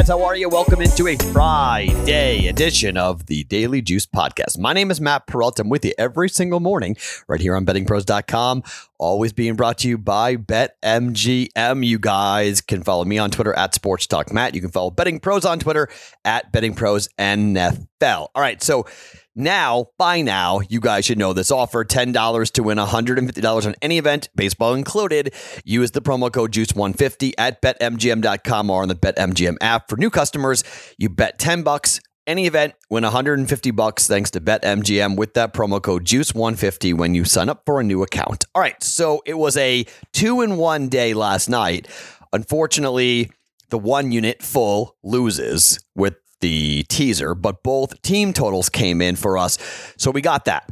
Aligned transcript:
guys. 0.00 0.08
How 0.08 0.22
are 0.24 0.34
you? 0.34 0.48
Welcome 0.48 0.80
into 0.80 1.08
a 1.08 1.16
Friday 1.16 2.46
edition 2.48 2.96
of 2.96 3.26
the 3.26 3.44
Daily 3.44 3.82
Juice 3.82 4.06
Podcast. 4.06 4.58
My 4.58 4.72
name 4.72 4.90
is 4.90 4.98
Matt 4.98 5.26
Perrault. 5.26 5.60
I'm 5.60 5.68
with 5.68 5.84
you 5.84 5.92
every 5.98 6.30
single 6.30 6.58
morning 6.58 6.96
right 7.28 7.40
here 7.40 7.54
on 7.54 7.66
bettingpros.com. 7.66 8.62
Always 8.98 9.34
being 9.34 9.56
brought 9.56 9.76
to 9.78 9.88
you 9.88 9.98
by 9.98 10.36
BetMGM. 10.36 11.84
You 11.84 11.98
guys 11.98 12.62
can 12.62 12.82
follow 12.82 13.04
me 13.04 13.18
on 13.18 13.30
Twitter 13.30 13.52
at 13.52 13.74
Sports 13.74 14.06
Talk 14.06 14.32
Matt. 14.32 14.54
You 14.54 14.62
can 14.62 14.70
follow 14.70 14.90
Betting 14.90 15.20
Pros 15.20 15.44
on 15.44 15.58
Twitter 15.58 15.88
at 16.24 16.50
Betting 16.50 16.74
Pros 16.74 17.08
NFL. 17.18 18.28
All 18.34 18.40
right. 18.42 18.62
So, 18.62 18.86
now, 19.34 19.86
by 19.96 20.22
now, 20.22 20.60
you 20.68 20.80
guys 20.80 21.04
should 21.04 21.18
know 21.18 21.32
this 21.32 21.50
offer 21.50 21.84
$10 21.84 22.52
to 22.52 22.62
win 22.62 22.78
$150 22.78 23.66
on 23.66 23.74
any 23.80 23.98
event, 23.98 24.28
baseball 24.34 24.74
included. 24.74 25.32
Use 25.64 25.92
the 25.92 26.02
promo 26.02 26.32
code 26.32 26.52
JUICE150 26.52 27.34
at 27.38 27.62
betmgm.com 27.62 28.70
or 28.70 28.82
on 28.82 28.88
the 28.88 28.96
BetMGM 28.96 29.56
app. 29.60 29.88
For 29.88 29.96
new 29.96 30.10
customers, 30.10 30.64
you 30.98 31.08
bet 31.08 31.38
10 31.38 31.62
bucks 31.62 32.00
any 32.26 32.46
event, 32.46 32.74
win 32.90 33.02
150 33.02 33.70
bucks 33.72 34.06
thanks 34.06 34.30
to 34.32 34.40
BetMGM 34.40 35.16
with 35.16 35.34
that 35.34 35.52
promo 35.54 35.82
code 35.82 36.04
JUICE150 36.04 36.96
when 36.96 37.14
you 37.14 37.24
sign 37.24 37.48
up 37.48 37.62
for 37.64 37.80
a 37.80 37.84
new 37.84 38.02
account. 38.02 38.44
All 38.54 38.62
right, 38.62 38.80
so 38.82 39.22
it 39.26 39.34
was 39.34 39.56
a 39.56 39.84
two 40.12 40.40
in 40.40 40.56
one 40.56 40.88
day 40.88 41.14
last 41.14 41.48
night. 41.48 41.88
Unfortunately, 42.32 43.30
the 43.70 43.78
one 43.78 44.12
unit 44.12 44.42
full 44.42 44.96
loses 45.02 45.80
with 45.94 46.14
the 46.40 46.84
teaser, 46.88 47.34
but 47.34 47.62
both 47.62 48.00
team 48.02 48.32
totals 48.32 48.68
came 48.68 49.00
in 49.00 49.16
for 49.16 49.38
us. 49.38 49.58
So 49.96 50.10
we 50.10 50.20
got 50.20 50.44
that. 50.46 50.68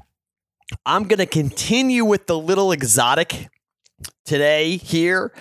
I'm 0.84 1.04
going 1.04 1.18
to 1.18 1.27
continue 1.27 2.05
with 2.05 2.27
the 2.27 2.38
little 2.38 2.72
exotic 2.72 3.48
today 4.25 4.77
here, 4.77 5.33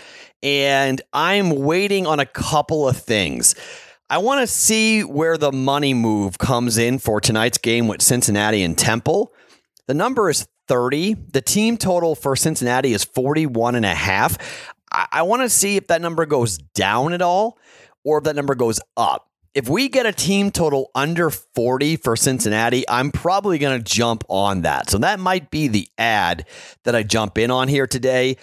and 0.42 1.02
I'm 1.11 1.50
waiting 1.50 2.08
on 2.08 2.19
a 2.19 2.25
couple 2.25 2.88
of 2.88 2.97
things. 2.97 3.56
I 4.09 4.19
want 4.19 4.39
to 4.42 4.47
see 4.47 5.03
where 5.03 5.38
the 5.38 5.52
money 5.52 5.94
move 5.94 6.38
comes 6.38 6.78
in 6.78 7.00
for 7.00 7.19
tonight's 7.19 7.58
game 7.58 7.88
with 7.89 8.02
Cincinnati 8.02 8.64
and 8.64 8.78
Temple. 8.78 9.34
The 9.88 9.94
number 9.94 10.30
is 10.30 10.47
30. 10.69 11.16
The 11.34 11.41
team 11.41 11.75
total 11.75 12.16
for 12.16 12.36
Cincinnati 12.38 12.94
is 12.94 13.03
41 13.03 13.75
and 13.75 13.86
a 13.86 13.94
half. 13.94 14.38
I, 14.91 15.08
I 15.12 15.22
want 15.23 15.41
to 15.41 15.50
see 15.50 15.75
if 15.75 15.88
that 15.88 16.02
number 16.02 16.25
goes 16.25 16.58
down 16.58 17.12
at 17.12 17.22
all 17.22 17.58
or 18.06 18.19
if 18.19 18.23
that 18.23 18.36
number 18.38 18.56
goes 18.56 18.80
up 18.95 19.30
if 19.58 19.67
we 19.67 19.89
get 19.89 20.05
a 20.05 20.11
team 20.11 20.52
total 20.52 20.91
under 20.94 21.31
40 21.31 21.95
for 21.95 22.16
Cincinnati, 22.16 22.88
I'm 22.88 23.11
probably 23.11 23.58
going 23.58 23.75
to 23.75 23.83
jump 23.83 24.23
on 24.30 24.61
that. 24.61 24.88
So 24.88 25.00
that 25.00 25.19
might 25.19 25.50
be 25.50 25.67
the 25.67 25.88
ad 25.97 26.45
that 26.83 26.95
I 26.95 27.02
jump 27.02 27.39
in 27.39 27.50
on 27.50 27.67
here 27.67 27.88
today. 27.88 28.38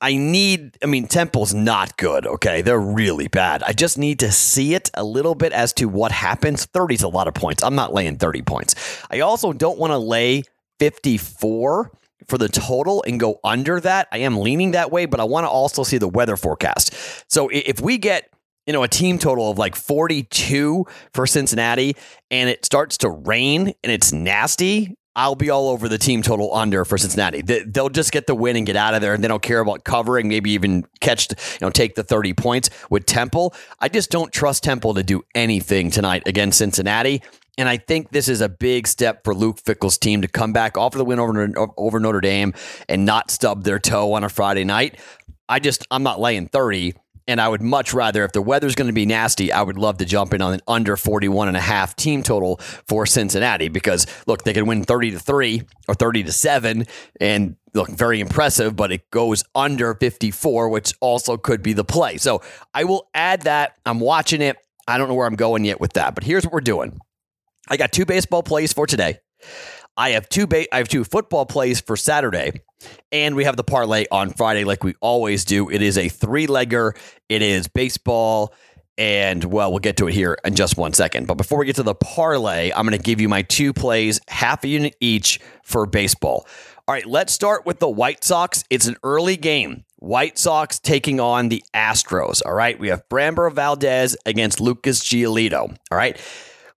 I 0.00 0.16
need, 0.16 0.76
I 0.82 0.86
mean, 0.86 1.06
Temple's 1.06 1.54
not 1.54 1.96
good, 1.96 2.26
okay? 2.26 2.62
They're 2.62 2.80
really 2.80 3.28
bad. 3.28 3.62
I 3.62 3.74
just 3.74 3.96
need 3.96 4.18
to 4.18 4.32
see 4.32 4.74
it 4.74 4.90
a 4.94 5.04
little 5.04 5.36
bit 5.36 5.52
as 5.52 5.72
to 5.74 5.84
what 5.84 6.10
happens. 6.10 6.64
30 6.64 6.96
is 6.96 7.02
a 7.04 7.08
lot 7.08 7.28
of 7.28 7.34
points. 7.34 7.62
I'm 7.62 7.76
not 7.76 7.94
laying 7.94 8.16
30 8.16 8.42
points. 8.42 8.74
I 9.08 9.20
also 9.20 9.52
don't 9.52 9.78
want 9.78 9.92
to 9.92 9.98
lay 9.98 10.42
54 10.80 11.92
for 12.26 12.38
the 12.38 12.48
total 12.48 13.04
and 13.06 13.20
go 13.20 13.38
under 13.44 13.78
that. 13.78 14.08
I 14.10 14.18
am 14.18 14.38
leaning 14.38 14.72
that 14.72 14.90
way, 14.90 15.06
but 15.06 15.20
I 15.20 15.24
want 15.24 15.44
to 15.44 15.48
also 15.48 15.84
see 15.84 15.98
the 15.98 16.08
weather 16.08 16.36
forecast. 16.36 16.92
So 17.30 17.48
if 17.52 17.80
we 17.80 17.98
get 17.98 18.30
you 18.66 18.72
know, 18.72 18.82
a 18.82 18.88
team 18.88 19.18
total 19.18 19.50
of 19.50 19.58
like 19.58 19.76
42 19.76 20.84
for 21.12 21.26
Cincinnati 21.26 21.96
and 22.30 22.50
it 22.50 22.64
starts 22.64 22.98
to 22.98 23.10
rain 23.10 23.72
and 23.82 23.92
it's 23.92 24.12
nasty, 24.12 24.96
I'll 25.16 25.34
be 25.34 25.48
all 25.48 25.70
over 25.70 25.88
the 25.88 25.96
team 25.96 26.20
total 26.20 26.54
under 26.54 26.84
for 26.84 26.98
Cincinnati. 26.98 27.40
They'll 27.40 27.88
just 27.88 28.12
get 28.12 28.26
the 28.26 28.34
win 28.34 28.54
and 28.54 28.66
get 28.66 28.76
out 28.76 28.92
of 28.92 29.00
there, 29.00 29.14
and 29.14 29.24
they 29.24 29.28
don't 29.28 29.42
care 29.42 29.60
about 29.60 29.82
covering, 29.82 30.28
maybe 30.28 30.50
even 30.50 30.84
catch, 31.00 31.30
you 31.30 31.58
know, 31.62 31.70
take 31.70 31.94
the 31.94 32.04
30 32.04 32.34
points 32.34 32.68
with 32.90 33.06
Temple. 33.06 33.54
I 33.80 33.88
just 33.88 34.10
don't 34.10 34.30
trust 34.30 34.62
Temple 34.62 34.92
to 34.92 35.02
do 35.02 35.22
anything 35.34 35.90
tonight 35.90 36.24
against 36.26 36.58
Cincinnati. 36.58 37.22
And 37.56 37.66
I 37.66 37.78
think 37.78 38.10
this 38.10 38.28
is 38.28 38.42
a 38.42 38.50
big 38.50 38.86
step 38.86 39.24
for 39.24 39.34
Luke 39.34 39.58
Fickell's 39.64 39.96
team 39.96 40.20
to 40.20 40.28
come 40.28 40.52
back 40.52 40.76
off 40.76 40.92
of 40.92 40.98
the 40.98 41.04
win 41.06 41.18
over, 41.18 41.72
over 41.78 41.98
Notre 41.98 42.20
Dame 42.20 42.52
and 42.86 43.06
not 43.06 43.30
stub 43.30 43.64
their 43.64 43.78
toe 43.78 44.12
on 44.12 44.22
a 44.22 44.28
Friday 44.28 44.64
night. 44.64 45.00
I 45.48 45.60
just, 45.60 45.86
I'm 45.90 46.02
not 46.02 46.20
laying 46.20 46.48
30. 46.48 46.92
And 47.28 47.40
I 47.40 47.48
would 47.48 47.62
much 47.62 47.92
rather, 47.92 48.24
if 48.24 48.32
the 48.32 48.42
weather's 48.42 48.76
going 48.76 48.86
to 48.86 48.92
be 48.92 49.06
nasty, 49.06 49.50
I 49.50 49.62
would 49.62 49.78
love 49.78 49.98
to 49.98 50.04
jump 50.04 50.32
in 50.32 50.40
on 50.40 50.54
an 50.54 50.60
under 50.68 50.96
41 50.96 51.48
and 51.48 51.56
a 51.56 51.60
half 51.60 51.96
team 51.96 52.22
total 52.22 52.58
for 52.86 53.04
Cincinnati 53.04 53.68
because 53.68 54.06
look, 54.26 54.44
they 54.44 54.52
can 54.52 54.66
win 54.66 54.84
30 54.84 55.12
to 55.12 55.18
3 55.18 55.62
or 55.88 55.94
30 55.94 56.22
to 56.24 56.32
7 56.32 56.86
and 57.20 57.56
look 57.74 57.90
very 57.90 58.20
impressive, 58.20 58.76
but 58.76 58.92
it 58.92 59.10
goes 59.10 59.44
under 59.54 59.94
54, 59.94 60.68
which 60.68 60.94
also 61.00 61.36
could 61.36 61.62
be 61.62 61.72
the 61.72 61.84
play. 61.84 62.16
So 62.16 62.42
I 62.72 62.84
will 62.84 63.08
add 63.14 63.42
that. 63.42 63.76
I'm 63.84 64.00
watching 64.00 64.40
it. 64.40 64.56
I 64.88 64.98
don't 64.98 65.08
know 65.08 65.14
where 65.14 65.26
I'm 65.26 65.36
going 65.36 65.64
yet 65.64 65.80
with 65.80 65.94
that, 65.94 66.14
but 66.14 66.22
here's 66.22 66.44
what 66.44 66.52
we're 66.52 66.60
doing. 66.60 67.00
I 67.68 67.76
got 67.76 67.90
two 67.92 68.04
baseball 68.04 68.44
plays 68.44 68.72
for 68.72 68.86
today. 68.86 69.18
I 69.96 70.10
have 70.10 70.28
two 70.28 70.46
ba- 70.46 70.72
I 70.72 70.78
have 70.78 70.88
two 70.88 71.04
football 71.04 71.46
plays 71.46 71.80
for 71.80 71.96
Saturday, 71.96 72.60
and 73.12 73.34
we 73.34 73.44
have 73.44 73.56
the 73.56 73.64
parlay 73.64 74.06
on 74.10 74.30
Friday, 74.30 74.64
like 74.64 74.84
we 74.84 74.94
always 75.00 75.44
do. 75.44 75.70
It 75.70 75.82
is 75.82 75.98
a 75.98 76.08
three 76.08 76.46
legger. 76.46 76.96
It 77.28 77.42
is 77.42 77.68
baseball, 77.68 78.54
and 78.98 79.44
well, 79.44 79.70
we'll 79.70 79.78
get 79.78 79.96
to 79.98 80.08
it 80.08 80.14
here 80.14 80.38
in 80.44 80.54
just 80.54 80.76
one 80.76 80.92
second. 80.92 81.26
But 81.26 81.34
before 81.34 81.58
we 81.58 81.66
get 81.66 81.76
to 81.76 81.82
the 81.82 81.94
parlay, 81.94 82.72
I'm 82.74 82.86
going 82.86 82.98
to 82.98 83.02
give 83.02 83.20
you 83.20 83.28
my 83.28 83.42
two 83.42 83.72
plays, 83.72 84.20
half 84.28 84.64
a 84.64 84.68
unit 84.68 84.96
each 85.00 85.40
for 85.64 85.86
baseball. 85.86 86.46
All 86.88 86.92
right, 86.94 87.06
let's 87.06 87.32
start 87.32 87.66
with 87.66 87.80
the 87.80 87.88
White 87.88 88.22
Sox. 88.22 88.62
It's 88.70 88.86
an 88.86 88.96
early 89.02 89.36
game. 89.36 89.84
White 89.98 90.38
Sox 90.38 90.78
taking 90.78 91.18
on 91.18 91.48
the 91.48 91.64
Astros. 91.74 92.42
All 92.46 92.54
right, 92.54 92.78
we 92.78 92.88
have 92.88 93.02
Framber 93.08 93.52
Valdez 93.52 94.16
against 94.24 94.60
Lucas 94.60 95.00
Giolito. 95.02 95.76
All 95.90 95.98
right, 95.98 96.20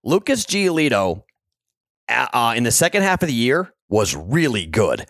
Lucas 0.02 0.44
Giolito 0.44 1.22
uh, 2.08 2.54
in 2.56 2.64
the 2.64 2.72
second 2.72 3.02
half 3.02 3.22
of 3.22 3.28
the 3.28 3.34
year 3.34 3.72
was 3.88 4.16
really 4.16 4.66
good. 4.66 5.06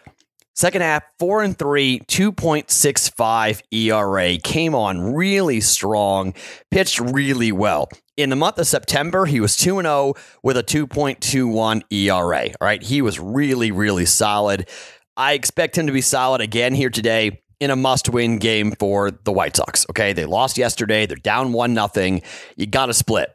Second 0.60 0.82
half, 0.82 1.04
four 1.18 1.42
and 1.42 1.58
three, 1.58 2.00
2.65 2.00 3.62
ERA, 3.70 4.36
came 4.36 4.74
on 4.74 5.14
really 5.14 5.58
strong, 5.62 6.34
pitched 6.70 7.00
really 7.00 7.50
well. 7.50 7.88
In 8.18 8.28
the 8.28 8.36
month 8.36 8.58
of 8.58 8.66
September, 8.66 9.24
he 9.24 9.40
was 9.40 9.56
2 9.56 9.80
0 9.80 10.12
with 10.42 10.58
a 10.58 10.62
2.21 10.62 11.82
ERA. 11.90 12.48
All 12.48 12.54
right. 12.60 12.82
He 12.82 13.00
was 13.00 13.18
really, 13.18 13.70
really 13.70 14.04
solid. 14.04 14.68
I 15.16 15.32
expect 15.32 15.78
him 15.78 15.86
to 15.86 15.94
be 15.94 16.02
solid 16.02 16.42
again 16.42 16.74
here 16.74 16.90
today 16.90 17.40
in 17.58 17.70
a 17.70 17.76
must 17.76 18.10
win 18.10 18.36
game 18.36 18.72
for 18.72 19.10
the 19.10 19.32
White 19.32 19.56
Sox. 19.56 19.86
Okay. 19.88 20.12
They 20.12 20.26
lost 20.26 20.58
yesterday. 20.58 21.06
They're 21.06 21.16
down 21.16 21.54
1 21.54 21.74
0. 21.74 22.20
You 22.58 22.66
got 22.66 22.86
to 22.86 22.92
split 22.92 23.34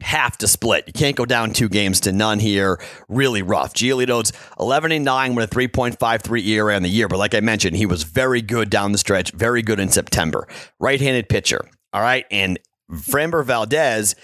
have 0.00 0.38
to 0.38 0.48
split. 0.48 0.84
You 0.86 0.92
can't 0.92 1.16
go 1.16 1.24
down 1.24 1.52
two 1.52 1.68
games 1.68 2.00
to 2.00 2.12
none 2.12 2.38
here. 2.38 2.80
Really 3.08 3.42
rough. 3.42 3.74
Giolito's 3.74 4.32
11 4.60 4.92
and 4.92 5.04
9 5.04 5.34
with 5.34 5.52
a 5.52 5.54
3.53 5.54 6.46
ERA 6.46 6.76
on 6.76 6.82
the 6.82 6.88
year. 6.88 7.08
But 7.08 7.18
like 7.18 7.34
I 7.34 7.40
mentioned, 7.40 7.76
he 7.76 7.86
was 7.86 8.04
very 8.04 8.40
good 8.40 8.70
down 8.70 8.92
the 8.92 8.98
stretch, 8.98 9.32
very 9.32 9.62
good 9.62 9.80
in 9.80 9.88
September. 9.88 10.46
Right 10.78 11.00
handed 11.00 11.28
pitcher. 11.28 11.68
All 11.92 12.00
right. 12.00 12.26
And 12.30 12.58
Framber 12.90 13.44
Valdez 13.44 14.14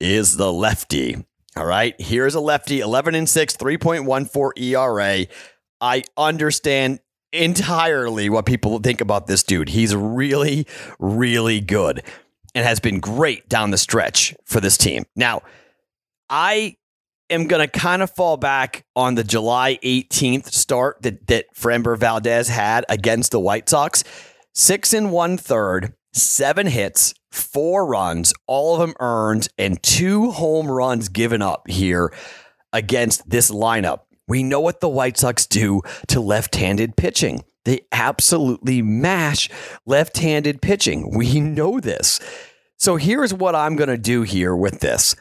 is 0.00 0.36
the 0.36 0.52
lefty. 0.52 1.24
All 1.56 1.66
right. 1.66 1.94
Here's 1.98 2.34
a 2.34 2.40
lefty 2.40 2.80
11 2.80 3.14
and 3.14 3.28
6, 3.28 3.56
3.14 3.56 4.52
ERA. 4.60 5.26
I 5.80 6.04
understand 6.16 7.00
entirely 7.32 8.30
what 8.30 8.46
people 8.46 8.78
think 8.78 9.00
about 9.00 9.26
this 9.26 9.42
dude. 9.42 9.70
He's 9.70 9.94
really, 9.94 10.66
really 10.98 11.60
good 11.60 12.02
and 12.56 12.64
has 12.64 12.80
been 12.80 13.00
great 13.00 13.48
down 13.50 13.70
the 13.70 13.78
stretch 13.78 14.34
for 14.46 14.60
this 14.60 14.78
team. 14.78 15.04
Now, 15.14 15.42
I 16.30 16.76
am 17.28 17.48
going 17.48 17.60
to 17.60 17.68
kind 17.68 18.00
of 18.00 18.10
fall 18.10 18.38
back 18.38 18.86
on 18.96 19.14
the 19.14 19.22
July 19.22 19.78
18th 19.84 20.46
start 20.46 21.02
that, 21.02 21.26
that 21.26 21.54
Framber 21.54 21.98
Valdez 21.98 22.48
had 22.48 22.86
against 22.88 23.30
the 23.30 23.38
White 23.38 23.68
Sox. 23.68 24.04
Six 24.54 24.94
and 24.94 25.12
one 25.12 25.36
third, 25.36 25.92
seven 26.14 26.66
hits, 26.66 27.12
four 27.30 27.84
runs, 27.84 28.32
all 28.46 28.74
of 28.74 28.80
them 28.80 28.96
earned, 29.00 29.48
and 29.58 29.80
two 29.82 30.30
home 30.30 30.70
runs 30.70 31.10
given 31.10 31.42
up 31.42 31.68
here 31.68 32.10
against 32.72 33.28
this 33.28 33.50
lineup. 33.50 34.00
We 34.28 34.42
know 34.42 34.60
what 34.60 34.80
the 34.80 34.88
White 34.88 35.18
Sox 35.18 35.44
do 35.44 35.82
to 36.08 36.20
left 36.20 36.56
handed 36.56 36.96
pitching. 36.96 37.44
They 37.66 37.80
absolutely 37.90 38.80
mash 38.80 39.50
left 39.86 40.18
handed 40.18 40.62
pitching. 40.62 41.16
We 41.16 41.40
know 41.40 41.80
this. 41.80 42.20
So 42.76 42.94
here's 42.94 43.34
what 43.34 43.56
I'm 43.56 43.74
going 43.74 43.88
to 43.88 43.98
do 43.98 44.22
here 44.22 44.54
with 44.54 44.78
this 44.80 45.16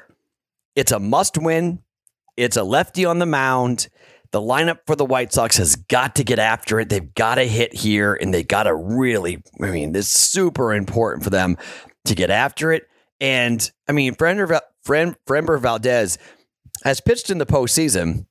it's 0.75 0.92
a 0.92 1.00
must 1.00 1.39
win, 1.39 1.80
it's 2.38 2.56
a 2.56 2.63
lefty 2.63 3.03
on 3.03 3.19
the 3.19 3.25
mound. 3.25 3.89
The 4.31 4.42
lineup 4.42 4.80
for 4.86 4.95
the 4.95 5.06
White 5.06 5.33
Sox 5.33 5.57
has 5.57 5.75
got 5.75 6.15
to 6.15 6.24
get 6.24 6.39
after 6.39 6.80
it. 6.80 6.89
They've 6.89 7.13
got 7.15 7.36
to 7.36 7.45
hit 7.45 7.74
here 7.74 8.13
and 8.13 8.33
they 8.33 8.44
got 8.44 8.63
to 8.63 8.75
really, 8.75 9.42
I 9.62 9.71
mean, 9.71 9.94
this 9.94 10.07
is 10.07 10.12
super 10.12 10.74
important 10.74 11.24
for 11.24 11.30
them 11.30 11.57
to 12.03 12.15
get 12.15 12.30
after 12.30 12.74
it. 12.74 12.88
And 13.21 13.71
I 13.88 13.94
mean, 13.94 14.13
Framber, 14.15 14.59
Framber 14.86 15.59
Valdez 15.59 16.18
has 16.83 17.00
pitched 17.00 17.30
in 17.30 17.38
the 17.38 17.45
postseason. 17.45 18.25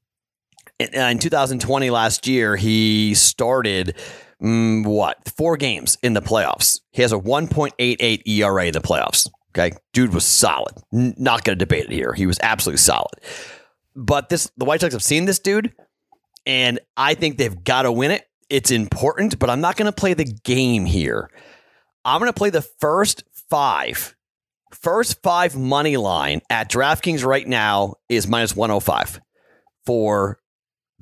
In 0.93 1.19
2020, 1.19 1.91
last 1.91 2.27
year, 2.27 2.57
he 2.57 3.15
started 3.15 3.97
mm, 4.43 4.85
what 4.87 5.19
four 5.37 5.57
games 5.57 5.97
in 6.03 6.15
the 6.15 6.23
playoffs. 6.23 6.81
He 6.93 7.03
has 7.03 7.13
a 7.13 7.19
1.88 7.19 8.27
ERA 8.27 8.67
in 8.67 8.73
the 8.73 8.81
playoffs. 8.81 9.29
Okay. 9.57 9.77
Dude 9.93 10.13
was 10.13 10.25
solid. 10.25 10.75
N- 10.93 11.15
not 11.17 11.45
going 11.45 11.57
to 11.57 11.65
debate 11.65 11.85
it 11.85 11.93
here. 11.93 12.13
He 12.13 12.27
was 12.27 12.39
absolutely 12.43 12.79
solid. 12.79 13.13
But 13.95 14.29
this, 14.29 14.51
the 14.57 14.65
White 14.65 14.81
Sox 14.81 14.93
have 14.93 15.03
seen 15.03 15.25
this 15.27 15.39
dude, 15.39 15.73
and 16.45 16.81
I 16.97 17.15
think 17.15 17.39
they've 17.39 17.63
got 17.63 17.83
to 17.83 17.93
win 17.93 18.11
it. 18.11 18.25
It's 18.51 18.71
important, 18.71 19.39
but 19.39 19.49
I'm 19.49 19.61
not 19.61 19.77
going 19.77 19.87
to 19.87 19.93
play 19.93 20.15
the 20.15 20.25
game 20.25 20.85
here. 20.85 21.31
I'm 22.05 22.21
going 22.21 22.29
to 22.29 22.37
play 22.37 22.51
the 22.51 22.63
first 22.63 23.23
five. 23.49 24.15
First 24.73 25.23
five 25.23 25.57
money 25.57 25.97
line 25.97 26.41
at 26.51 26.69
DraftKings 26.69 27.25
right 27.25 27.47
now 27.47 27.95
is 28.09 28.27
minus 28.27 28.57
105 28.57 29.21
for 29.87 30.41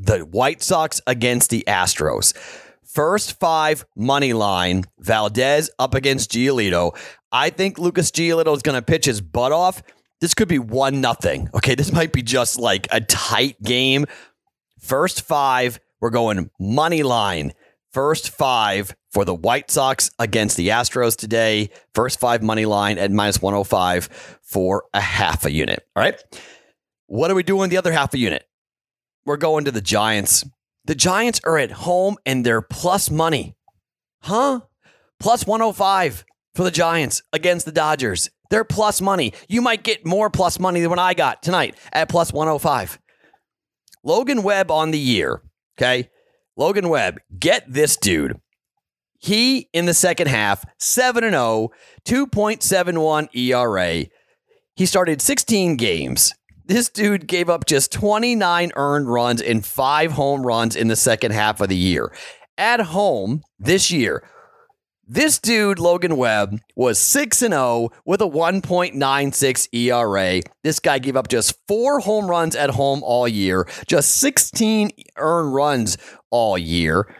the 0.04 0.20
White 0.20 0.62
Sox 0.62 1.00
against 1.06 1.50
the 1.50 1.64
Astros. 1.66 2.37
First 2.84 3.38
five 3.38 3.87
money 3.96 4.32
line, 4.32 4.84
Valdez 4.99 5.70
up 5.78 5.94
against 5.94 6.31
Giolito. 6.32 6.96
I 7.31 7.50
think 7.50 7.78
Lucas 7.78 8.10
Giolito 8.10 8.54
is 8.54 8.62
going 8.62 8.78
to 8.78 8.82
pitch 8.82 9.06
his 9.06 9.20
butt 9.20 9.52
off. 9.52 9.82
This 10.20 10.34
could 10.34 10.49
be 10.49 10.58
one 10.58 11.00
nothing. 11.00 11.49
Okay, 11.54 11.75
this 11.75 11.93
might 11.93 12.12
be 12.12 12.22
just 12.22 12.58
like 12.58 12.87
a 12.90 13.00
tight 13.00 13.60
game. 13.62 14.06
First 14.78 15.22
five, 15.22 15.81
we're 16.00 16.10
going 16.10 16.50
money 16.58 17.02
line. 17.02 17.52
First 17.93 18.31
five 18.31 18.94
for 19.10 19.25
the 19.25 19.34
White 19.34 19.70
Sox 19.70 20.10
against 20.19 20.56
the 20.56 20.69
Astros 20.69 21.16
today. 21.16 21.70
First 21.94 22.19
five 22.19 22.43
money 22.43 22.66
line 22.66 22.98
at 22.98 23.10
minus 23.10 23.40
105 23.40 24.38
for 24.43 24.84
a 24.93 25.00
half 25.00 25.44
a 25.44 25.52
unit. 25.52 25.87
All 25.94 26.02
right. 26.02 26.20
What 27.06 27.31
are 27.31 27.34
we 27.34 27.43
doing 27.43 27.70
the 27.70 27.76
other 27.76 27.93
half 27.93 28.14
a 28.14 28.19
unit? 28.19 28.46
We're 29.24 29.36
going 29.36 29.64
to 29.64 29.70
the 29.70 29.80
Giants. 29.80 30.44
The 30.84 30.94
Giants 30.94 31.40
are 31.44 31.58
at 31.58 31.70
home 31.70 32.16
and 32.26 32.44
they're 32.44 32.62
plus 32.62 33.10
money. 33.10 33.54
Huh? 34.22 34.60
Plus 35.20 35.46
105 35.46 36.24
for 36.54 36.64
the 36.64 36.70
Giants 36.70 37.22
against 37.32 37.64
the 37.64 37.72
Dodgers. 37.72 38.30
They're 38.50 38.64
plus 38.64 39.00
money. 39.00 39.32
You 39.48 39.62
might 39.62 39.82
get 39.82 40.04
more 40.04 40.28
plus 40.28 40.58
money 40.58 40.80
than 40.80 40.90
what 40.90 40.98
I 40.98 41.14
got 41.14 41.42
tonight 41.42 41.76
at 41.92 42.08
plus 42.08 42.32
105. 42.32 42.98
Logan 44.04 44.42
Webb 44.42 44.70
on 44.70 44.90
the 44.90 44.98
year. 44.98 45.40
Okay. 45.78 46.10
Logan 46.56 46.88
Webb, 46.88 47.20
get 47.38 47.64
this 47.72 47.96
dude. 47.96 48.38
He 49.19 49.69
in 49.72 49.86
the 49.86 49.94
second 49.94 50.26
half, 50.26 50.64
7 50.78 51.22
0, 51.22 51.70
2.71 52.04 53.28
ERA. 53.34 54.06
He 54.74 54.86
started 54.86 55.22
16 55.22 55.76
games. 55.76 56.34
This 56.72 56.88
dude 56.88 57.26
gave 57.26 57.50
up 57.50 57.66
just 57.66 57.92
29 57.92 58.72
earned 58.76 59.12
runs 59.12 59.42
and 59.42 59.62
five 59.62 60.12
home 60.12 60.40
runs 60.46 60.74
in 60.74 60.88
the 60.88 60.96
second 60.96 61.32
half 61.32 61.60
of 61.60 61.69
the 61.69 61.76
year. 61.76 62.10
At 62.56 62.80
home 62.80 63.42
this 63.58 63.90
year, 63.90 64.26
this 65.06 65.38
dude, 65.38 65.78
Logan 65.78 66.16
Webb, 66.16 66.60
was 66.74 66.98
6 66.98 67.40
0 67.40 67.90
with 68.06 68.22
a 68.22 68.26
1.96 68.26 69.69
ERA. 69.74 70.40
This 70.64 70.80
guy 70.80 70.98
gave 70.98 71.14
up 71.14 71.28
just 71.28 71.58
four 71.69 72.00
home 72.00 72.26
runs 72.26 72.56
at 72.56 72.70
home 72.70 73.02
all 73.04 73.28
year, 73.28 73.69
just 73.86 74.16
16 74.16 74.92
earned 75.19 75.52
runs 75.52 75.98
all 76.30 76.56
year, 76.56 77.14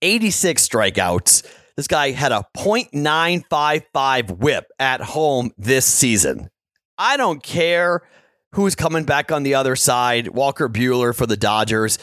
86 0.00 0.64
strikeouts. 0.64 1.44
This 1.76 1.88
guy 1.88 2.12
had 2.12 2.30
a 2.30 2.46
.955 2.56 4.38
whip 4.38 4.66
at 4.78 5.00
home 5.00 5.50
this 5.58 5.86
season. 5.86 6.50
I 6.96 7.16
don't 7.16 7.42
care 7.42 8.04
who's 8.54 8.74
coming 8.74 9.04
back 9.04 9.32
on 9.32 9.42
the 9.42 9.54
other 9.54 9.76
side. 9.76 10.28
Walker 10.28 10.68
Buehler 10.68 11.14
for 11.14 11.26
the 11.26 11.36
Dodgers. 11.36 11.98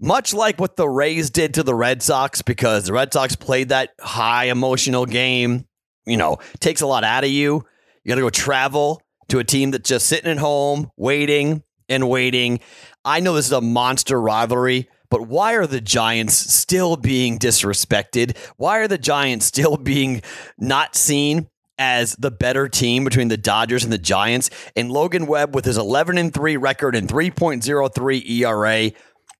Much 0.00 0.34
like 0.34 0.58
what 0.58 0.76
the 0.76 0.88
Rays 0.88 1.30
did 1.30 1.54
to 1.54 1.62
the 1.62 1.74
Red 1.74 2.02
Sox, 2.02 2.42
because 2.42 2.86
the 2.86 2.92
Red 2.92 3.12
Sox 3.12 3.36
played 3.36 3.68
that 3.68 3.90
high 4.00 4.46
emotional 4.46 5.06
game, 5.06 5.66
you 6.06 6.16
know, 6.16 6.38
takes 6.58 6.80
a 6.80 6.86
lot 6.86 7.04
out 7.04 7.24
of 7.24 7.30
you. 7.30 7.64
You 8.02 8.08
got 8.08 8.16
to 8.16 8.22
go 8.22 8.30
travel 8.30 9.00
to 9.28 9.38
a 9.38 9.44
team 9.44 9.70
that's 9.70 9.88
just 9.88 10.06
sitting 10.06 10.30
at 10.30 10.38
home, 10.38 10.90
waiting 10.96 11.62
and 11.88 12.08
waiting. 12.08 12.58
I 13.04 13.20
know 13.20 13.34
this 13.34 13.46
is 13.46 13.52
a 13.52 13.60
monster 13.60 14.20
rivalry, 14.20 14.88
but 15.08 15.28
why 15.28 15.54
are 15.54 15.66
the 15.66 15.80
Giants 15.80 16.34
still 16.34 16.96
being 16.96 17.38
disrespected? 17.38 18.36
Why 18.56 18.78
are 18.78 18.88
the 18.88 18.98
Giants 18.98 19.46
still 19.46 19.76
being 19.76 20.22
not 20.58 20.96
seen 20.96 21.48
as 21.82 22.14
the 22.14 22.30
better 22.30 22.68
team 22.68 23.02
between 23.02 23.26
the 23.26 23.36
Dodgers 23.36 23.82
and 23.82 23.92
the 23.92 23.98
Giants? 23.98 24.50
And 24.76 24.92
Logan 24.92 25.26
Webb 25.26 25.52
with 25.52 25.64
his 25.64 25.76
11 25.76 26.16
and 26.16 26.32
3 26.32 26.56
record 26.56 26.94
and 26.94 27.08
3.03 27.08 28.30
ERA. 28.30 28.92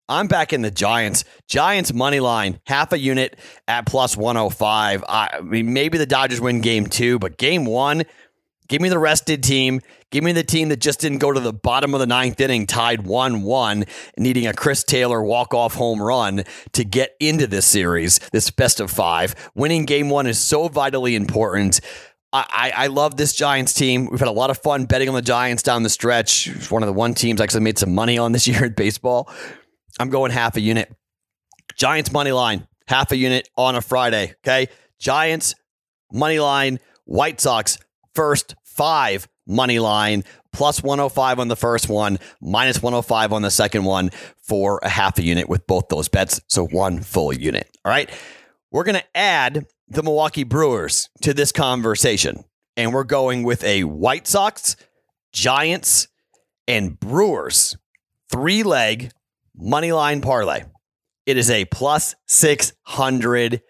I'm 0.09 0.27
back 0.27 0.53
in 0.53 0.63
the 0.63 0.71
Giants. 0.71 1.25
Giants 1.49 1.93
money 1.95 2.19
line, 2.19 2.59
half 2.67 2.93
a 2.93 2.99
unit 2.99 3.39
at 3.69 3.87
plus 3.87 4.17
105. 4.17 5.05
I 5.09 5.41
mean, 5.41 5.73
maybe 5.73 5.99
the 5.99 6.07
Dodgers 6.07 6.41
win 6.41 6.61
game 6.61 6.87
two, 6.87 7.21
but 7.21 7.39
game 7.39 7.65
one, 7.65 8.03
give 8.67 8.83
me 8.83 8.89
the 8.89 8.99
rested 8.99 9.45
team. 9.45 9.81
Give 10.11 10.25
me 10.25 10.33
the 10.33 10.43
team 10.43 10.69
that 10.69 10.81
just 10.81 11.01
didn't 11.01 11.19
go 11.19 11.33
to 11.33 11.41
the 11.41 11.53
bottom 11.53 11.95
of 11.95 12.01
the 12.01 12.07
ninth 12.07 12.39
inning, 12.41 12.67
tied 12.67 13.07
1 13.07 13.43
1, 13.43 13.85
needing 14.19 14.47
a 14.49 14.53
Chris 14.53 14.83
Taylor 14.83 15.23
walk 15.23 15.55
off 15.55 15.75
home 15.75 16.03
run 16.03 16.45
to 16.73 16.85
get 16.85 17.15
into 17.21 17.47
this 17.47 17.67
series, 17.67 18.19
this 18.33 18.51
best 18.51 18.81
of 18.81 18.91
five. 18.91 19.35
Winning 19.55 19.87
game 19.87 20.11
one 20.11 20.27
is 20.27 20.39
so 20.39 20.69
vitally 20.69 21.15
important. 21.15 21.81
I, 22.33 22.73
I 22.75 22.87
love 22.87 23.17
this 23.17 23.35
Giants 23.35 23.75
team. 23.75 24.09
We've 24.11 24.19
had 24.19 24.29
a 24.29 24.33
lot 24.33 24.49
of 24.49 24.59
fun 24.59 24.87
betting 24.87 25.09
on 25.09 25.15
the 25.15 25.23
Giants 25.23 25.63
down 25.63 25.83
the 25.83 25.91
stretch. 25.91 26.49
It's 26.49 26.71
one 26.71 26.83
of 26.83 26.87
the 26.87 26.93
one 26.93 27.13
teams 27.13 27.41
I 27.41 27.45
actually 27.45 27.61
made 27.61 27.79
some 27.79 27.95
money 27.95 28.17
on 28.17 28.33
this 28.33 28.49
year 28.49 28.65
in 28.65 28.73
baseball. 28.73 29.31
I'm 30.01 30.09
going 30.09 30.31
half 30.31 30.57
a 30.57 30.61
unit. 30.61 30.95
Giants 31.77 32.13
money 32.13 32.33
line, 32.33 32.67
half 32.87 33.13
a 33.13 33.17
unit 33.17 33.49
on 33.57 33.77
a 33.77 33.83
Friday. 33.83 34.35
Okay. 34.41 34.69
Giants 34.99 35.55
money 36.13 36.39
line, 36.39 36.79
White 37.05 37.41
Sox 37.41 37.79
first 38.15 38.55
five 38.65 39.29
money 39.47 39.79
line, 39.79 40.25
plus 40.53 40.83
105 40.83 41.39
on 41.39 41.49
the 41.49 41.57
first 41.57 41.89
one, 41.89 42.19
minus 42.41 42.83
105 42.83 43.33
on 43.33 43.43
the 43.43 43.51
second 43.51 43.85
one 43.85 44.11
for 44.39 44.81
a 44.83 44.89
half 44.89 45.19
a 45.19 45.23
unit 45.23 45.49
with 45.49 45.67
both 45.67 45.89
those 45.89 46.09
bets. 46.09 46.41
So 46.49 46.67
one 46.67 47.01
full 47.01 47.33
unit. 47.33 47.69
All 47.85 47.91
right. 47.91 48.11
We're 48.71 48.85
going 48.85 48.97
to 48.97 49.17
add 49.17 49.67
the 49.93 50.03
Milwaukee 50.03 50.45
Brewers 50.45 51.11
to 51.21 51.35
this 51.35 51.53
conversation. 51.53 52.45
And 52.77 52.95
we're 52.95 53.05
going 53.05 53.43
with 53.43 53.63
a 53.65 53.85
White 53.85 54.27
Sox, 54.27 54.77
Giants, 55.33 56.09
and 56.67 56.99
Brewers 56.99 57.77
three 58.31 58.63
leg 58.63 59.13
money 59.55 59.93
line 59.93 60.23
parlay. 60.23 60.63
It 61.27 61.37
is 61.37 61.51
a 61.51 61.67
plus 61.67 62.15
600 62.27 63.61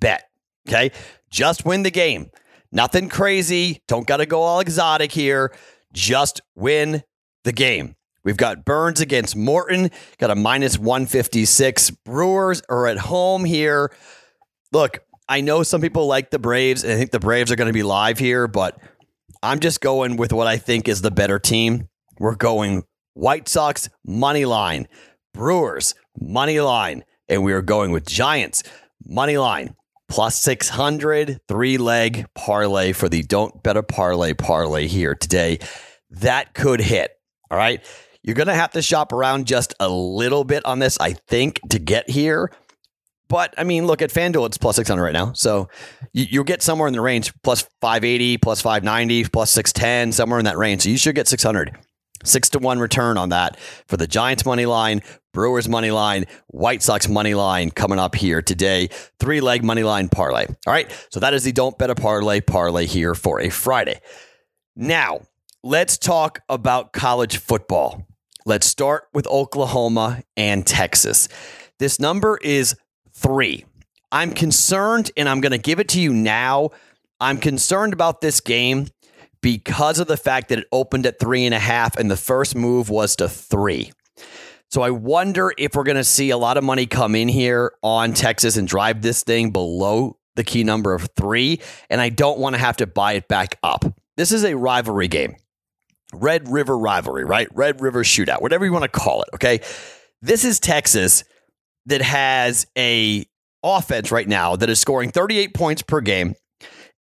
bet. 0.00 0.24
Okay. 0.68 0.90
Just 1.30 1.64
win 1.64 1.84
the 1.84 1.90
game. 1.90 2.30
Nothing 2.72 3.08
crazy. 3.08 3.82
Don't 3.86 4.06
got 4.06 4.18
to 4.18 4.26
go 4.26 4.42
all 4.42 4.60
exotic 4.60 5.12
here. 5.12 5.54
Just 5.92 6.40
win 6.54 7.02
the 7.44 7.52
game. 7.52 7.94
We've 8.24 8.36
got 8.36 8.64
Burns 8.64 9.00
against 9.00 9.36
Morton, 9.36 9.90
got 10.18 10.30
a 10.30 10.34
minus 10.34 10.76
156. 10.76 11.90
Brewers 12.04 12.60
are 12.68 12.86
at 12.86 12.98
home 12.98 13.44
here. 13.44 13.90
Look, 14.70 14.98
I 15.28 15.42
know 15.42 15.62
some 15.62 15.80
people 15.80 16.06
like 16.06 16.30
the 16.30 16.38
Braves, 16.38 16.84
and 16.84 16.92
I 16.92 16.96
think 16.96 17.10
the 17.10 17.20
Braves 17.20 17.52
are 17.52 17.56
going 17.56 17.68
to 17.68 17.72
be 17.72 17.82
live 17.82 18.18
here, 18.18 18.48
but 18.48 18.78
I'm 19.42 19.60
just 19.60 19.80
going 19.80 20.16
with 20.16 20.32
what 20.32 20.46
I 20.46 20.56
think 20.56 20.88
is 20.88 21.02
the 21.02 21.10
better 21.10 21.38
team. 21.38 21.88
We're 22.18 22.34
going 22.34 22.84
White 23.14 23.48
Sox 23.48 23.88
money 24.04 24.44
line. 24.44 24.88
Brewers, 25.34 25.94
money 26.18 26.60
line. 26.60 27.04
And 27.28 27.44
we 27.44 27.52
are 27.52 27.62
going 27.62 27.90
with 27.90 28.06
Giants, 28.06 28.62
money 29.04 29.36
line, 29.36 29.76
plus 30.08 30.38
600, 30.38 31.40
three 31.46 31.76
leg 31.76 32.26
parlay 32.34 32.92
for 32.92 33.08
the 33.08 33.22
Don't 33.22 33.62
Bet 33.62 33.76
a 33.76 33.82
Parlay 33.82 34.32
parlay 34.32 34.86
here 34.86 35.14
today. 35.14 35.58
That 36.10 36.54
could 36.54 36.80
hit. 36.80 37.10
All 37.50 37.58
right. 37.58 37.84
You're 38.22 38.34
going 38.34 38.48
to 38.48 38.54
have 38.54 38.72
to 38.72 38.82
shop 38.82 39.12
around 39.12 39.46
just 39.46 39.74
a 39.78 39.88
little 39.88 40.44
bit 40.44 40.64
on 40.64 40.78
this, 40.78 40.98
I 40.98 41.12
think, 41.12 41.60
to 41.70 41.78
get 41.78 42.10
here. 42.10 42.50
But 43.28 43.54
I 43.58 43.64
mean, 43.64 43.86
look 43.86 44.02
at 44.02 44.10
FanDuel, 44.10 44.46
it's 44.46 44.58
plus 44.58 44.76
600 44.76 45.02
right 45.02 45.12
now. 45.12 45.32
So 45.34 45.68
you, 46.12 46.40
will 46.40 46.44
get 46.44 46.62
somewhere 46.62 46.88
in 46.88 46.94
the 46.94 47.00
range 47.00 47.32
plus 47.42 47.62
580, 47.80 48.38
plus 48.38 48.60
590, 48.60 49.28
plus 49.28 49.50
610, 49.50 50.12
somewhere 50.12 50.38
in 50.38 50.46
that 50.46 50.56
range. 50.56 50.82
So 50.82 50.88
you 50.88 50.98
should 50.98 51.14
get 51.14 51.28
600. 51.28 51.76
Six 52.24 52.50
to 52.50 52.58
one 52.58 52.80
return 52.80 53.16
on 53.16 53.28
that 53.28 53.60
for 53.86 53.96
the 53.96 54.06
Giants 54.06 54.44
money 54.44 54.66
line, 54.66 55.02
Brewers 55.32 55.68
money 55.68 55.92
line, 55.92 56.24
White 56.48 56.82
Sox 56.82 57.08
money 57.08 57.34
line 57.34 57.70
coming 57.70 58.00
up 58.00 58.16
here 58.16 58.42
today. 58.42 58.88
Three 59.20 59.40
leg 59.40 59.62
money 59.62 59.84
line 59.84 60.08
parlay. 60.08 60.46
All 60.66 60.72
right. 60.72 60.90
So 61.10 61.20
that 61.20 61.32
is 61.32 61.44
the 61.44 61.52
don't 61.52 61.78
bet 61.78 61.90
a 61.90 61.94
parlay 61.94 62.40
parlay 62.40 62.86
here 62.86 63.14
for 63.14 63.40
a 63.40 63.50
Friday. 63.50 64.00
Now, 64.74 65.20
let's 65.62 65.96
talk 65.96 66.40
about 66.48 66.92
college 66.92 67.36
football. 67.36 68.04
Let's 68.46 68.66
start 68.66 69.04
with 69.12 69.26
Oklahoma 69.28 70.22
and 70.36 70.66
Texas. 70.66 71.28
This 71.78 72.00
number 72.00 72.38
is 72.42 72.74
three. 73.18 73.64
I'm 74.10 74.32
concerned, 74.32 75.10
and 75.16 75.28
I'm 75.28 75.40
going 75.40 75.52
to 75.52 75.58
give 75.58 75.80
it 75.80 75.88
to 75.90 76.00
you 76.00 76.12
now. 76.12 76.70
I'm 77.20 77.38
concerned 77.38 77.92
about 77.92 78.20
this 78.20 78.40
game 78.40 78.88
because 79.40 79.98
of 79.98 80.06
the 80.06 80.16
fact 80.16 80.48
that 80.48 80.60
it 80.60 80.66
opened 80.72 81.06
at 81.06 81.18
three 81.18 81.44
and 81.44 81.54
a 81.54 81.58
half 81.58 81.96
and 81.96 82.10
the 82.10 82.16
first 82.16 82.54
move 82.54 82.90
was 82.90 83.16
to 83.16 83.28
three. 83.28 83.92
So 84.70 84.82
I 84.82 84.90
wonder 84.90 85.52
if 85.56 85.74
we're 85.74 85.84
going 85.84 85.96
to 85.96 86.04
see 86.04 86.30
a 86.30 86.36
lot 86.36 86.56
of 86.56 86.64
money 86.64 86.86
come 86.86 87.14
in 87.14 87.28
here 87.28 87.72
on 87.82 88.12
Texas 88.12 88.56
and 88.56 88.68
drive 88.68 89.00
this 89.00 89.22
thing 89.22 89.50
below 89.50 90.18
the 90.36 90.44
key 90.44 90.62
number 90.62 90.94
of 90.94 91.08
three. 91.16 91.60
And 91.88 92.00
I 92.00 92.10
don't 92.10 92.38
want 92.38 92.54
to 92.54 92.60
have 92.60 92.76
to 92.78 92.86
buy 92.86 93.14
it 93.14 93.28
back 93.28 93.58
up. 93.62 93.84
this 94.16 94.32
is 94.32 94.44
a 94.44 94.56
rivalry 94.56 95.08
game. 95.08 95.36
Red 96.12 96.48
River 96.48 96.76
rivalry, 96.76 97.24
right? 97.24 97.48
Red 97.52 97.80
River 97.80 98.02
shootout, 98.02 98.40
whatever 98.40 98.64
you 98.64 98.72
want 98.72 98.84
to 98.84 98.88
call 98.88 99.22
it, 99.22 99.28
okay? 99.34 99.60
This 100.22 100.44
is 100.44 100.58
Texas 100.58 101.24
that 101.88 102.02
has 102.02 102.66
a 102.76 103.26
offense 103.62 104.12
right 104.12 104.28
now 104.28 104.56
that 104.56 104.70
is 104.70 104.78
scoring 104.78 105.10
38 105.10 105.54
points 105.54 105.82
per 105.82 106.00
game. 106.00 106.34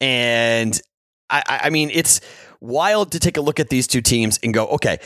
And 0.00 0.80
I, 1.28 1.60
I 1.64 1.70
mean, 1.70 1.90
it's 1.92 2.20
wild 2.60 3.12
to 3.12 3.18
take 3.18 3.36
a 3.36 3.40
look 3.40 3.60
at 3.60 3.68
these 3.68 3.86
two 3.86 4.00
teams 4.00 4.38
and 4.42 4.54
go, 4.54 4.66
okay, 4.68 4.98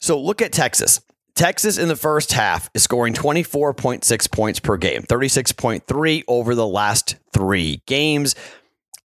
so 0.00 0.20
look 0.20 0.42
at 0.42 0.52
Texas. 0.52 1.00
Texas 1.34 1.78
in 1.78 1.88
the 1.88 1.96
first 1.96 2.32
half 2.32 2.70
is 2.74 2.82
scoring 2.82 3.14
24.6 3.14 4.32
points 4.32 4.60
per 4.60 4.76
game, 4.76 5.02
36.3 5.02 6.24
over 6.26 6.54
the 6.54 6.66
last 6.66 7.16
three 7.32 7.82
games, 7.86 8.34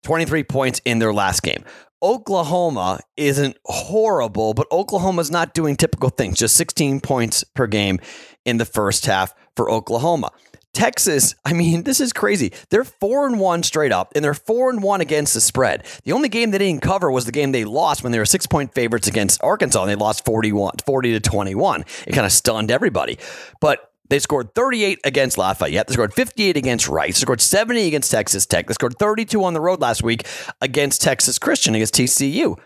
23 0.02 0.44
points 0.44 0.80
in 0.84 0.98
their 0.98 1.14
last 1.14 1.42
game. 1.42 1.64
Oklahoma 2.02 3.00
isn't 3.16 3.56
horrible, 3.64 4.54
but 4.54 4.66
Oklahoma's 4.70 5.30
not 5.30 5.54
doing 5.54 5.76
typical 5.76 6.10
things, 6.10 6.38
just 6.38 6.56
16 6.56 7.00
points 7.00 7.42
per 7.42 7.66
game 7.66 8.00
in 8.46 8.56
the 8.56 8.64
first 8.64 9.04
half 9.04 9.34
for 9.54 9.70
Oklahoma. 9.70 10.30
Texas, 10.72 11.34
I 11.44 11.54
mean, 11.54 11.82
this 11.84 12.00
is 12.00 12.12
crazy. 12.12 12.52
They're 12.70 12.84
four 12.84 13.26
and 13.26 13.40
one 13.40 13.62
straight 13.62 13.92
up, 13.92 14.12
and 14.14 14.24
they're 14.24 14.34
four 14.34 14.70
and 14.70 14.82
one 14.82 15.00
against 15.00 15.34
the 15.34 15.40
spread. 15.40 15.84
The 16.04 16.12
only 16.12 16.28
game 16.28 16.50
they 16.50 16.58
didn't 16.58 16.82
cover 16.82 17.10
was 17.10 17.24
the 17.24 17.32
game 17.32 17.52
they 17.52 17.64
lost 17.64 18.02
when 18.02 18.12
they 18.12 18.18
were 18.18 18.26
six 18.26 18.46
point 18.46 18.74
favorites 18.74 19.08
against 19.08 19.42
Arkansas, 19.42 19.82
and 19.82 19.90
they 19.90 19.96
lost 19.96 20.24
41, 20.24 20.74
40 20.84 21.12
to 21.12 21.20
21. 21.20 21.84
It 22.06 22.12
kind 22.12 22.26
of 22.26 22.32
stunned 22.32 22.70
everybody. 22.70 23.18
But 23.60 23.90
they 24.08 24.18
scored 24.18 24.54
38 24.54 25.00
against 25.04 25.36
Lafayette. 25.38 25.88
They 25.88 25.94
scored 25.94 26.14
58 26.14 26.56
against 26.56 26.88
Rice. 26.88 27.16
They 27.16 27.22
scored 27.22 27.40
70 27.40 27.86
against 27.88 28.10
Texas 28.10 28.46
Tech. 28.46 28.68
They 28.68 28.74
scored 28.74 28.98
32 28.98 29.42
on 29.42 29.54
the 29.54 29.60
road 29.60 29.80
last 29.80 30.02
week 30.02 30.26
against 30.60 31.02
Texas 31.02 31.38
Christian, 31.38 31.74
against 31.74 31.94
TCU. 31.94 32.56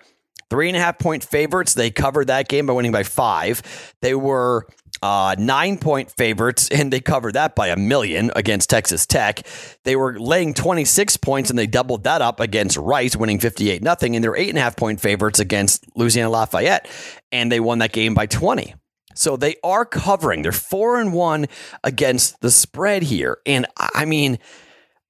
Three 0.50 0.68
and 0.68 0.76
a 0.76 0.80
half 0.80 0.98
point 0.98 1.22
favorites. 1.22 1.74
They 1.74 1.92
covered 1.92 2.26
that 2.26 2.48
game 2.48 2.66
by 2.66 2.72
winning 2.72 2.90
by 2.90 3.04
five. 3.04 3.94
They 4.02 4.14
were 4.16 4.66
uh, 5.02 5.34
nine 5.38 5.78
point 5.78 6.10
favorites, 6.10 6.68
and 6.70 6.92
they 6.92 7.00
covered 7.00 7.34
that 7.34 7.54
by 7.54 7.68
a 7.68 7.76
million 7.76 8.30
against 8.36 8.70
Texas 8.70 9.06
Tech. 9.06 9.46
They 9.84 9.96
were 9.96 10.18
laying 10.18 10.54
26 10.54 11.16
points, 11.18 11.50
and 11.50 11.58
they 11.58 11.66
doubled 11.66 12.04
that 12.04 12.22
up 12.22 12.40
against 12.40 12.76
Rice, 12.76 13.16
winning 13.16 13.38
58 13.38 13.82
nothing. 13.82 14.14
And 14.14 14.24
they're 14.24 14.36
eight 14.36 14.50
and 14.50 14.58
a 14.58 14.62
half 14.62 14.76
point 14.76 15.00
favorites 15.00 15.40
against 15.40 15.84
Louisiana 15.96 16.30
Lafayette, 16.30 16.88
and 17.32 17.50
they 17.50 17.60
won 17.60 17.78
that 17.78 17.92
game 17.92 18.14
by 18.14 18.26
20. 18.26 18.74
So 19.14 19.36
they 19.36 19.56
are 19.64 19.84
covering. 19.84 20.42
They're 20.42 20.52
four 20.52 21.00
and 21.00 21.12
one 21.12 21.46
against 21.82 22.40
the 22.40 22.50
spread 22.50 23.02
here. 23.02 23.38
And 23.44 23.66
I 23.76 24.04
mean, 24.04 24.38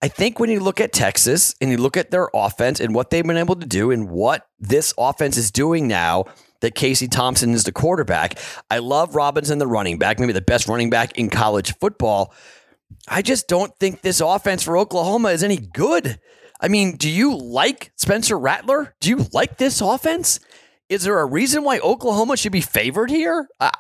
I 0.03 0.09
think 0.09 0.41
when 0.41 0.49
you 0.51 0.61
look 0.61 0.81
at 0.81 0.93
Texas 0.93 1.55
and 1.61 1.71
you 1.71 1.77
look 1.77 1.97
at 1.97 2.11
their 2.11 2.31
offense 2.33 2.81
and 2.81 2.95
what 2.95 3.11
they've 3.11 3.27
been 3.27 3.37
able 3.37 3.57
to 3.57 3.67
do 3.67 3.91
and 3.91 4.09
what 4.09 4.47
this 4.59 4.95
offense 4.97 5.37
is 5.37 5.51
doing 5.51 5.87
now 5.87 6.25
that 6.61 6.75
Casey 6.75 7.09
Thompson 7.09 7.51
is 7.51 7.65
the 7.65 7.73
quarterback, 7.73 8.39
I 8.71 8.79
love 8.79 9.15
Robinson, 9.15 9.59
the 9.59 9.67
running 9.67 9.99
back, 9.99 10.19
maybe 10.19 10.33
the 10.33 10.41
best 10.41 10.69
running 10.69 10.91
back 10.91 11.19
in 11.19 11.31
college 11.31 11.75
football. 11.79 12.35
I 13.09 13.23
just 13.23 13.49
don't 13.49 13.73
think 13.79 14.03
this 14.03 14.21
offense 14.21 14.63
for 14.63 14.77
Oklahoma 14.77 15.29
is 15.31 15.43
any 15.43 15.57
good. 15.57 16.19
I 16.61 16.69
mean, 16.69 16.97
do 16.97 17.09
you 17.09 17.37
like 17.37 17.93
Spencer 17.97 18.39
Rattler? 18.39 18.95
Do 19.01 19.11
you 19.11 19.27
like 19.33 19.57
this 19.57 19.81
offense? 19.81 20.41
Is 20.91 21.05
there 21.05 21.21
a 21.21 21.25
reason 21.25 21.63
why 21.63 21.79
Oklahoma 21.79 22.37
should 22.37 22.51
be 22.51 22.61
favored 22.61 23.11
here? 23.11 23.47
I, 23.61 23.71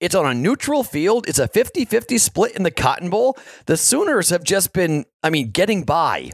it's 0.00 0.14
on 0.14 0.24
a 0.24 0.32
neutral 0.32 0.84
field. 0.84 1.28
It's 1.28 1.40
a 1.40 1.48
50 1.48 1.84
50 1.84 2.16
split 2.16 2.56
in 2.56 2.62
the 2.62 2.70
Cotton 2.70 3.10
Bowl. 3.10 3.36
The 3.66 3.76
Sooners 3.76 4.30
have 4.30 4.44
just 4.44 4.72
been, 4.72 5.04
I 5.22 5.30
mean, 5.30 5.50
getting 5.50 5.82
by. 5.82 6.30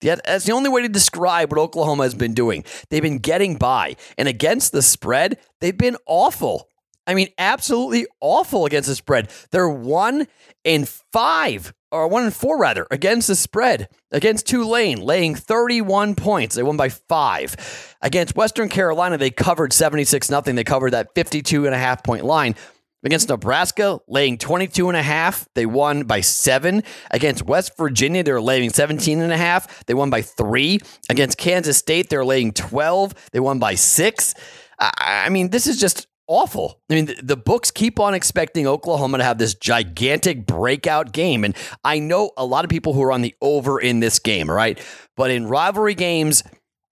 That's 0.00 0.44
the 0.44 0.52
only 0.52 0.70
way 0.70 0.82
to 0.82 0.88
describe 0.88 1.50
what 1.50 1.58
Oklahoma 1.58 2.04
has 2.04 2.14
been 2.14 2.34
doing. 2.34 2.64
They've 2.88 3.02
been 3.02 3.18
getting 3.18 3.56
by. 3.56 3.96
And 4.16 4.28
against 4.28 4.72
the 4.72 4.82
spread, 4.82 5.38
they've 5.60 5.76
been 5.76 5.96
awful. 6.06 6.68
I 7.06 7.14
mean, 7.14 7.28
absolutely 7.38 8.06
awful 8.20 8.66
against 8.66 8.88
the 8.88 8.94
spread. 8.94 9.30
They're 9.50 9.68
one 9.68 10.26
in 10.64 10.84
five, 10.84 11.72
or 11.90 12.06
one 12.08 12.24
in 12.24 12.30
four 12.30 12.58
rather, 12.58 12.86
against 12.90 13.28
the 13.28 13.34
spread. 13.34 13.88
Against 14.12 14.46
Tulane, 14.46 15.00
laying 15.00 15.34
31 15.34 16.14
points. 16.14 16.54
They 16.54 16.62
won 16.62 16.76
by 16.76 16.88
five. 16.88 17.96
Against 18.00 18.36
Western 18.36 18.68
Carolina, 18.68 19.18
they 19.18 19.30
covered 19.30 19.72
76 19.72 20.30
nothing. 20.30 20.54
They 20.54 20.64
covered 20.64 20.92
that 20.92 21.14
52 21.14 21.66
and 21.66 21.74
a 21.74 21.78
half 21.78 22.04
point 22.04 22.24
line. 22.24 22.54
Against 23.02 23.30
Nebraska, 23.30 23.98
laying 24.08 24.36
22 24.36 24.88
and 24.88 24.96
a 24.96 25.02
half, 25.02 25.48
they 25.54 25.64
won 25.64 26.04
by 26.04 26.20
seven. 26.20 26.82
Against 27.10 27.46
West 27.46 27.76
Virginia, 27.78 28.22
they're 28.22 28.42
laying 28.42 28.70
17 28.70 29.20
and 29.22 29.32
a 29.32 29.38
half. 29.38 29.84
They 29.86 29.94
won 29.94 30.10
by 30.10 30.20
three. 30.20 30.80
Against 31.08 31.38
Kansas 31.38 31.78
State, 31.78 32.10
they're 32.10 32.24
laying 32.24 32.52
12. 32.52 33.14
They 33.32 33.40
won 33.40 33.58
by 33.58 33.74
six. 33.74 34.34
I 34.78 35.28
mean, 35.30 35.48
this 35.48 35.66
is 35.66 35.80
just 35.80 36.06
awful. 36.26 36.80
I 36.90 36.94
mean, 36.94 37.06
the, 37.06 37.16
the, 37.22 37.36
books 37.36 37.70
keep 37.70 37.98
on 37.98 38.14
expecting 38.14 38.66
Oklahoma 38.66 39.18
to 39.18 39.24
have 39.24 39.38
this 39.38 39.54
gigantic 39.54 40.46
breakout 40.46 41.12
game. 41.12 41.44
And 41.44 41.56
I 41.84 41.98
know 41.98 42.30
a 42.36 42.46
lot 42.46 42.64
of 42.64 42.70
people 42.70 42.92
who 42.92 43.02
are 43.02 43.12
on 43.12 43.20
the 43.20 43.34
over 43.42 43.80
in 43.80 44.00
this 44.00 44.18
game, 44.18 44.48
right? 44.48 44.80
But 45.16 45.30
in 45.32 45.46
rivalry 45.46 45.94
games, 45.94 46.44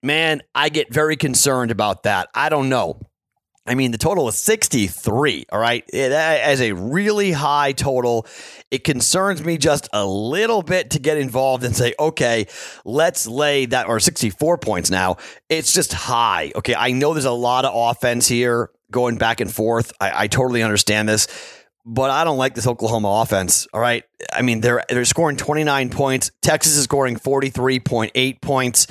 man, 0.02 0.42
I 0.54 0.70
get 0.70 0.92
very 0.92 1.16
concerned 1.16 1.70
about 1.70 2.02
that. 2.02 2.28
I 2.34 2.48
don't 2.48 2.68
know. 2.68 3.00
I 3.68 3.74
mean, 3.74 3.90
the 3.90 3.98
total 3.98 4.26
is 4.28 4.38
63, 4.38 5.46
all 5.52 5.58
right? 5.60 5.88
As 5.94 6.60
a 6.60 6.72
really 6.72 7.32
high 7.32 7.72
total. 7.72 8.26
It 8.70 8.82
concerns 8.84 9.44
me 9.44 9.58
just 9.58 9.88
a 9.92 10.04
little 10.06 10.62
bit 10.62 10.90
to 10.90 10.98
get 10.98 11.18
involved 11.18 11.64
and 11.64 11.76
say, 11.76 11.94
okay, 11.98 12.46
let's 12.84 13.26
lay 13.26 13.66
that, 13.66 13.86
or 13.86 14.00
64 14.00 14.58
points 14.58 14.90
now. 14.90 15.16
It's 15.48 15.72
just 15.72 15.92
high. 15.92 16.52
Okay, 16.56 16.74
I 16.74 16.92
know 16.92 17.12
there's 17.12 17.24
a 17.24 17.30
lot 17.30 17.64
of 17.64 17.72
offense 17.74 18.26
here 18.26 18.70
going 18.90 19.18
back 19.18 19.40
and 19.40 19.52
forth. 19.52 19.92
I, 20.00 20.24
I 20.24 20.26
totally 20.28 20.62
understand 20.62 21.08
this, 21.08 21.28
but 21.84 22.10
I 22.10 22.24
don't 22.24 22.38
like 22.38 22.54
this 22.54 22.66
Oklahoma 22.66 23.22
offense. 23.22 23.66
All 23.72 23.80
right. 23.80 24.04
I 24.32 24.42
mean, 24.42 24.60
they're 24.60 24.84
they're 24.88 25.04
scoring 25.04 25.36
29 25.36 25.90
points. 25.90 26.30
Texas 26.42 26.76
is 26.76 26.84
scoring 26.84 27.16
43.8 27.16 28.40
points. 28.40 28.86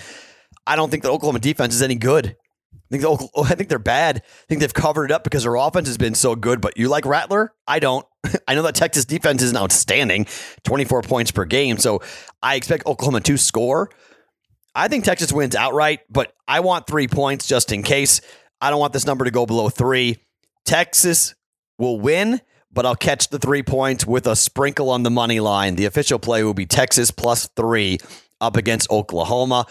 I 0.65 0.75
don't 0.75 0.89
think 0.89 1.03
the 1.03 1.12
Oklahoma 1.12 1.39
defense 1.39 1.74
is 1.74 1.81
any 1.81 1.96
good. 1.96 2.36
I 2.91 2.98
think, 2.98 3.03
oh, 3.05 3.43
I 3.43 3.55
think 3.55 3.69
they're 3.69 3.79
bad. 3.79 4.17
I 4.25 4.46
think 4.48 4.62
they've 4.62 4.74
covered 4.74 5.05
it 5.05 5.12
up 5.12 5.24
because 5.24 5.43
their 5.43 5.55
offense 5.55 5.88
has 5.88 5.98
been 5.98 6.15
so 6.15 6.36
good. 6.36 6.62
But 6.62 6.77
you 6.77 6.88
like 6.89 7.05
Rattler? 7.05 7.53
I 7.67 7.79
don't. 7.79 8.05
I 8.48 8.55
know 8.55 8.62
that 8.63 8.75
Texas 8.75 9.05
defense 9.05 9.41
is 9.41 9.55
outstanding, 9.55 10.27
24 10.63 11.01
points 11.01 11.31
per 11.31 11.46
game. 11.46 11.77
So 11.77 12.01
I 12.41 12.55
expect 12.55 12.86
Oklahoma 12.86 13.22
to 13.22 13.38
score. 13.38 13.89
I 14.74 14.88
think 14.88 15.03
Texas 15.05 15.34
wins 15.34 15.55
outright, 15.55 16.01
but 16.10 16.34
I 16.48 16.60
want 16.60 16.88
three 16.88 17.07
points 17.07 17.48
just 17.48 17.72
in 17.72 17.84
case. 17.84 18.22
I 18.62 18.69
don't 18.69 18.79
want 18.79 18.93
this 18.93 19.05
number 19.05 19.25
to 19.25 19.31
go 19.31 19.46
below 19.46 19.69
three. 19.69 20.17
Texas 20.65 21.34
will 21.79 22.00
win, 22.00 22.41
but 22.72 22.86
I'll 22.86 22.96
catch 22.96 23.29
the 23.29 23.39
three 23.39 23.63
points 23.63 24.05
with 24.05 24.27
a 24.27 24.36
sprinkle 24.36 24.89
on 24.89 25.03
the 25.03 25.10
money 25.10 25.39
line. 25.39 25.75
The 25.75 25.86
official 25.86 26.19
play 26.19 26.43
will 26.43 26.53
be 26.53 26.65
Texas 26.65 27.10
plus 27.10 27.48
three 27.55 27.98
up 28.39 28.55
against 28.55 28.89
Oklahoma. 28.91 29.65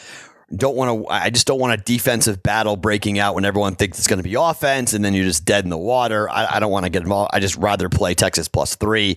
Don't 0.54 0.76
want 0.76 1.02
to. 1.02 1.08
I 1.08 1.30
just 1.30 1.46
don't 1.46 1.58
want 1.58 1.72
a 1.72 1.82
defensive 1.82 2.40
battle 2.42 2.76
breaking 2.76 3.18
out 3.18 3.34
when 3.34 3.44
everyone 3.44 3.74
thinks 3.74 3.98
it's 3.98 4.06
going 4.06 4.20
to 4.20 4.22
be 4.22 4.34
offense, 4.34 4.92
and 4.92 5.04
then 5.04 5.12
you're 5.12 5.24
just 5.24 5.44
dead 5.44 5.64
in 5.64 5.70
the 5.70 5.78
water. 5.78 6.30
I, 6.30 6.56
I 6.56 6.60
don't 6.60 6.70
want 6.70 6.84
to 6.84 6.90
get 6.90 7.02
involved. 7.02 7.30
I 7.34 7.40
just 7.40 7.56
rather 7.56 7.88
play 7.88 8.14
Texas 8.14 8.46
plus 8.46 8.76
three. 8.76 9.16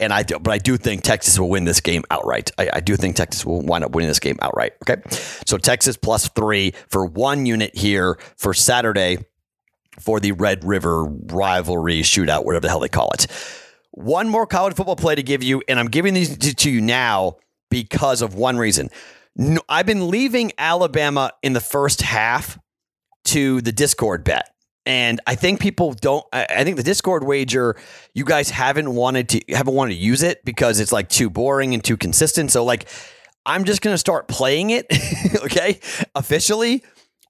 And 0.00 0.12
I 0.12 0.22
do, 0.22 0.38
but 0.38 0.52
I 0.52 0.58
do 0.58 0.76
think 0.76 1.02
Texas 1.02 1.38
will 1.38 1.48
win 1.48 1.64
this 1.64 1.80
game 1.80 2.04
outright. 2.10 2.52
I, 2.56 2.70
I, 2.74 2.80
do 2.80 2.94
think 2.94 3.16
Texas 3.16 3.44
will 3.44 3.62
wind 3.62 3.82
up 3.82 3.90
winning 3.90 4.08
this 4.08 4.20
game 4.20 4.38
outright. 4.40 4.74
Okay. 4.88 5.02
So 5.44 5.58
Texas 5.58 5.96
plus 5.96 6.28
three 6.28 6.72
for 6.88 7.04
one 7.04 7.46
unit 7.46 7.74
here 7.74 8.16
for 8.36 8.54
Saturday 8.54 9.18
for 9.98 10.20
the 10.20 10.32
Red 10.32 10.64
River 10.64 11.04
rivalry 11.04 12.02
shootout, 12.02 12.44
whatever 12.44 12.62
the 12.62 12.68
hell 12.68 12.78
they 12.78 12.88
call 12.88 13.10
it. 13.10 13.26
One 13.90 14.28
more 14.28 14.46
college 14.46 14.76
football 14.76 14.94
play 14.94 15.16
to 15.16 15.22
give 15.22 15.42
you, 15.42 15.62
and 15.66 15.80
I'm 15.80 15.88
giving 15.88 16.14
these 16.14 16.36
to 16.36 16.70
you 16.70 16.80
now 16.80 17.38
because 17.68 18.22
of 18.22 18.34
one 18.34 18.56
reason. 18.56 18.90
No, 19.38 19.60
I've 19.68 19.86
been 19.86 20.08
leaving 20.08 20.50
Alabama 20.58 21.30
in 21.44 21.52
the 21.52 21.60
first 21.60 22.02
half 22.02 22.58
to 23.26 23.60
the 23.60 23.70
Discord 23.70 24.24
bet. 24.24 24.50
And 24.84 25.20
I 25.26 25.36
think 25.36 25.60
people 25.60 25.92
don't. 25.92 26.24
I 26.32 26.64
think 26.64 26.76
the 26.76 26.82
Discord 26.82 27.22
wager, 27.22 27.76
you 28.14 28.24
guys 28.24 28.50
haven't 28.50 28.92
wanted 28.92 29.28
to 29.28 29.40
haven't 29.50 29.74
wanted 29.74 29.94
to 29.94 30.00
use 30.00 30.22
it 30.22 30.44
because 30.44 30.80
it's 30.80 30.92
like 30.92 31.08
too 31.08 31.30
boring 31.30 31.74
and 31.74 31.84
too 31.84 31.96
consistent. 31.96 32.50
So 32.50 32.64
like, 32.64 32.88
I'm 33.44 33.64
just 33.64 33.82
gonna 33.82 33.98
start 33.98 34.28
playing 34.28 34.70
it, 34.70 34.86
okay, 35.44 35.78
officially 36.14 36.82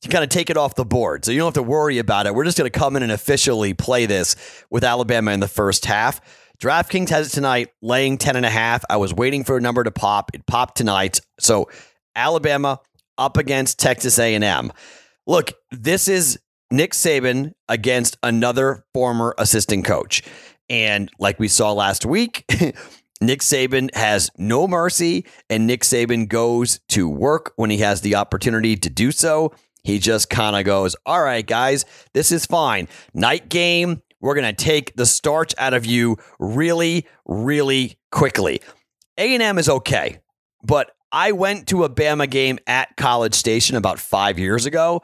to 0.02 0.08
kind 0.08 0.22
of 0.22 0.30
take 0.30 0.50
it 0.50 0.56
off 0.56 0.76
the 0.76 0.84
board. 0.84 1.24
So 1.24 1.32
you 1.32 1.38
don't 1.38 1.48
have 1.48 1.54
to 1.54 1.62
worry 1.64 1.98
about 1.98 2.26
it. 2.26 2.34
We're 2.34 2.44
just 2.44 2.56
gonna 2.56 2.70
come 2.70 2.94
in 2.94 3.02
and 3.02 3.10
officially 3.10 3.74
play 3.74 4.06
this 4.06 4.36
with 4.70 4.84
Alabama 4.84 5.32
in 5.32 5.40
the 5.40 5.48
first 5.48 5.84
half. 5.84 6.20
DraftKings 6.60 7.08
has 7.10 7.28
it 7.28 7.30
tonight, 7.30 7.68
laying 7.82 8.18
10 8.18 8.34
and 8.34 8.46
a 8.46 8.50
half. 8.50 8.84
I 8.90 8.96
was 8.96 9.14
waiting 9.14 9.44
for 9.44 9.56
a 9.56 9.60
number 9.60 9.84
to 9.84 9.92
pop. 9.92 10.32
It 10.34 10.44
popped 10.46 10.76
tonight. 10.76 11.20
So 11.38 11.68
Alabama 12.18 12.80
up 13.16 13.36
against 13.36 13.78
Texas 13.78 14.18
A&M. 14.18 14.72
Look, 15.26 15.52
this 15.70 16.08
is 16.08 16.38
Nick 16.70 16.92
Saban 16.92 17.52
against 17.68 18.18
another 18.22 18.84
former 18.92 19.34
assistant 19.38 19.84
coach. 19.84 20.22
And 20.68 21.10
like 21.18 21.38
we 21.38 21.48
saw 21.48 21.72
last 21.72 22.04
week, 22.04 22.44
Nick 23.20 23.40
Saban 23.40 23.94
has 23.94 24.30
no 24.36 24.68
mercy, 24.68 25.26
and 25.50 25.66
Nick 25.66 25.82
Saban 25.82 26.28
goes 26.28 26.80
to 26.90 27.08
work 27.08 27.52
when 27.56 27.70
he 27.70 27.78
has 27.78 28.00
the 28.00 28.14
opportunity 28.14 28.76
to 28.76 28.90
do 28.90 29.10
so. 29.10 29.52
he 29.82 29.98
just 29.98 30.28
kind 30.28 30.54
of 30.54 30.64
goes, 30.64 30.94
All 31.06 31.22
right, 31.22 31.46
guys, 31.46 31.84
this 32.12 32.30
is 32.30 32.46
fine. 32.46 32.86
Night 33.14 33.48
game, 33.48 34.02
we're 34.20 34.34
going 34.34 34.54
to 34.54 34.64
take 34.64 34.94
the 34.96 35.06
starch 35.06 35.54
out 35.58 35.74
of 35.74 35.86
you 35.86 36.16
really, 36.38 37.06
really 37.26 37.98
quickly. 38.10 38.60
A&M 39.16 39.58
is 39.58 39.68
okay, 39.68 40.20
but 40.62 40.90
I 41.10 41.32
went 41.32 41.68
to 41.68 41.84
a 41.84 41.88
Bama 41.88 42.28
game 42.28 42.58
at 42.66 42.96
College 42.96 43.34
Station 43.34 43.76
about 43.76 43.98
five 43.98 44.38
years 44.38 44.66
ago, 44.66 45.02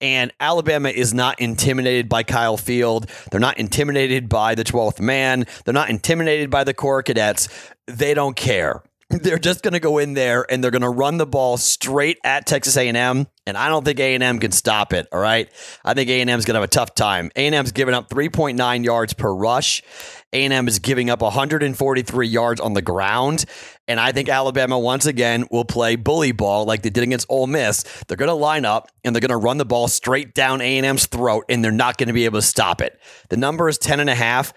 and 0.00 0.32
Alabama 0.40 0.88
is 0.88 1.14
not 1.14 1.40
intimidated 1.40 2.08
by 2.08 2.24
Kyle 2.24 2.56
Field. 2.56 3.08
They're 3.30 3.40
not 3.40 3.58
intimidated 3.58 4.28
by 4.28 4.54
the 4.54 4.64
12th 4.64 5.00
man. 5.00 5.46
They're 5.64 5.74
not 5.74 5.90
intimidated 5.90 6.50
by 6.50 6.64
the 6.64 6.74
Corps 6.74 7.02
Cadets. 7.02 7.48
They 7.86 8.14
don't 8.14 8.34
care. 8.34 8.82
They're 9.10 9.38
just 9.38 9.62
going 9.62 9.74
to 9.74 9.80
go 9.80 9.98
in 9.98 10.14
there 10.14 10.46
and 10.50 10.64
they're 10.64 10.70
going 10.70 10.82
to 10.82 10.88
run 10.88 11.18
the 11.18 11.26
ball 11.26 11.56
straight 11.56 12.18
at 12.24 12.46
Texas 12.46 12.76
A&M, 12.76 13.26
and 13.46 13.56
I 13.56 13.68
don't 13.68 13.84
think 13.84 14.00
A&M 14.00 14.38
can 14.38 14.50
stop 14.50 14.92
it. 14.94 15.06
All 15.12 15.20
right, 15.20 15.50
I 15.84 15.92
think 15.92 16.08
A&M 16.08 16.28
is 16.28 16.44
going 16.44 16.54
to 16.54 16.60
have 16.60 16.64
a 16.64 16.68
tough 16.68 16.94
time. 16.94 17.30
A&M's 17.36 17.72
giving 17.72 17.94
up 17.94 18.08
3.9 18.08 18.84
yards 18.84 19.12
per 19.12 19.32
rush. 19.32 19.82
A&M 20.32 20.66
is 20.66 20.78
giving 20.78 21.10
up 21.10 21.20
143 21.22 22.26
yards 22.26 22.60
on 22.60 22.72
the 22.72 22.82
ground, 22.82 23.44
and 23.86 24.00
I 24.00 24.12
think 24.12 24.28
Alabama 24.28 24.78
once 24.78 25.06
again 25.06 25.46
will 25.50 25.66
play 25.66 25.96
bully 25.96 26.32
ball 26.32 26.64
like 26.64 26.82
they 26.82 26.90
did 26.90 27.04
against 27.04 27.26
Ole 27.28 27.46
Miss. 27.46 27.84
They're 28.08 28.16
going 28.16 28.28
to 28.28 28.34
line 28.34 28.64
up 28.64 28.88
and 29.04 29.14
they're 29.14 29.20
going 29.20 29.28
to 29.28 29.36
run 29.36 29.58
the 29.58 29.66
ball 29.66 29.86
straight 29.86 30.34
down 30.34 30.60
A&M's 30.62 31.06
throat, 31.06 31.44
and 31.48 31.62
they're 31.62 31.70
not 31.70 31.98
going 31.98 32.08
to 32.08 32.14
be 32.14 32.24
able 32.24 32.38
to 32.38 32.46
stop 32.46 32.80
it. 32.80 32.98
The 33.28 33.36
number 33.36 33.68
is 33.68 33.76
10 33.78 34.00
and 34.00 34.08
a 34.08 34.14
half. 34.14 34.54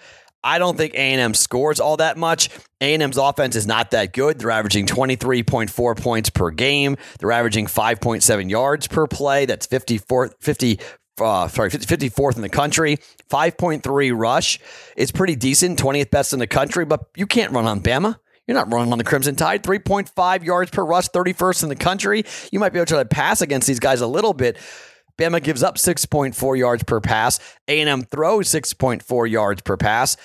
I 0.48 0.60
don't 0.60 0.78
think 0.78 0.94
A&M 0.94 1.34
scores 1.34 1.82
all 1.82 1.98
that 1.98 2.18
much. 2.18 2.50
A&M's 2.80 3.18
offense 3.18 3.58
is 3.58 3.68
not 3.68 3.92
that 3.92 4.14
good. 4.14 4.40
They're 4.40 4.50
averaging 4.52 4.86
23.4 4.86 6.02
points 6.02 6.30
per 6.30 6.52
game. 6.52 6.96
They're 7.20 7.34
averaging 7.34 7.68
5.7 7.68 8.50
yards 8.50 8.88
per 8.88 9.08
play. 9.08 9.46
That's 9.46 9.66
54 9.66 10.36
50 10.40 10.80
uh, 11.20 11.48
sorry, 11.50 11.70
54th 11.70 12.38
in 12.38 12.44
the 12.44 12.50
country. 12.50 12.98
5.3 13.30 14.18
rush. 14.18 14.60
It's 14.96 15.12
pretty 15.12 15.36
decent, 15.36 15.80
20th 15.80 16.12
best 16.12 16.32
in 16.32 16.40
the 16.40 16.48
country, 16.48 16.86
but 16.86 17.08
you 17.18 17.28
can't 17.28 17.52
run 17.52 17.66
on 17.66 17.82
Bama. 17.82 18.18
You're 18.48 18.56
not 18.56 18.72
running 18.72 18.94
on 18.94 18.98
the 18.98 19.04
Crimson 19.04 19.36
Tide. 19.36 19.64
3.5 19.64 20.46
yards 20.46 20.72
per 20.72 20.86
rush, 20.86 21.10
31st 21.10 21.64
in 21.64 21.70
the 21.70 21.76
country. 21.76 22.24
You 22.52 22.60
might 22.60 22.72
be 22.72 22.80
able 22.80 22.86
to 22.86 22.96
to 22.96 23.06
pass 23.06 23.42
against 23.42 23.68
these 23.68 23.82
guys 23.82 24.00
a 24.00 24.08
little 24.08 24.34
bit. 24.34 24.58
Bama 25.18 25.42
gives 25.42 25.64
up 25.64 25.78
6.4 25.78 26.58
yards 26.58 26.84
per 26.84 27.02
pass. 27.02 27.40
A&M 27.68 28.04
throws 28.04 28.50
6.4 28.50 29.30
yards 29.30 29.62
per 29.62 29.78
pass. 29.78 30.18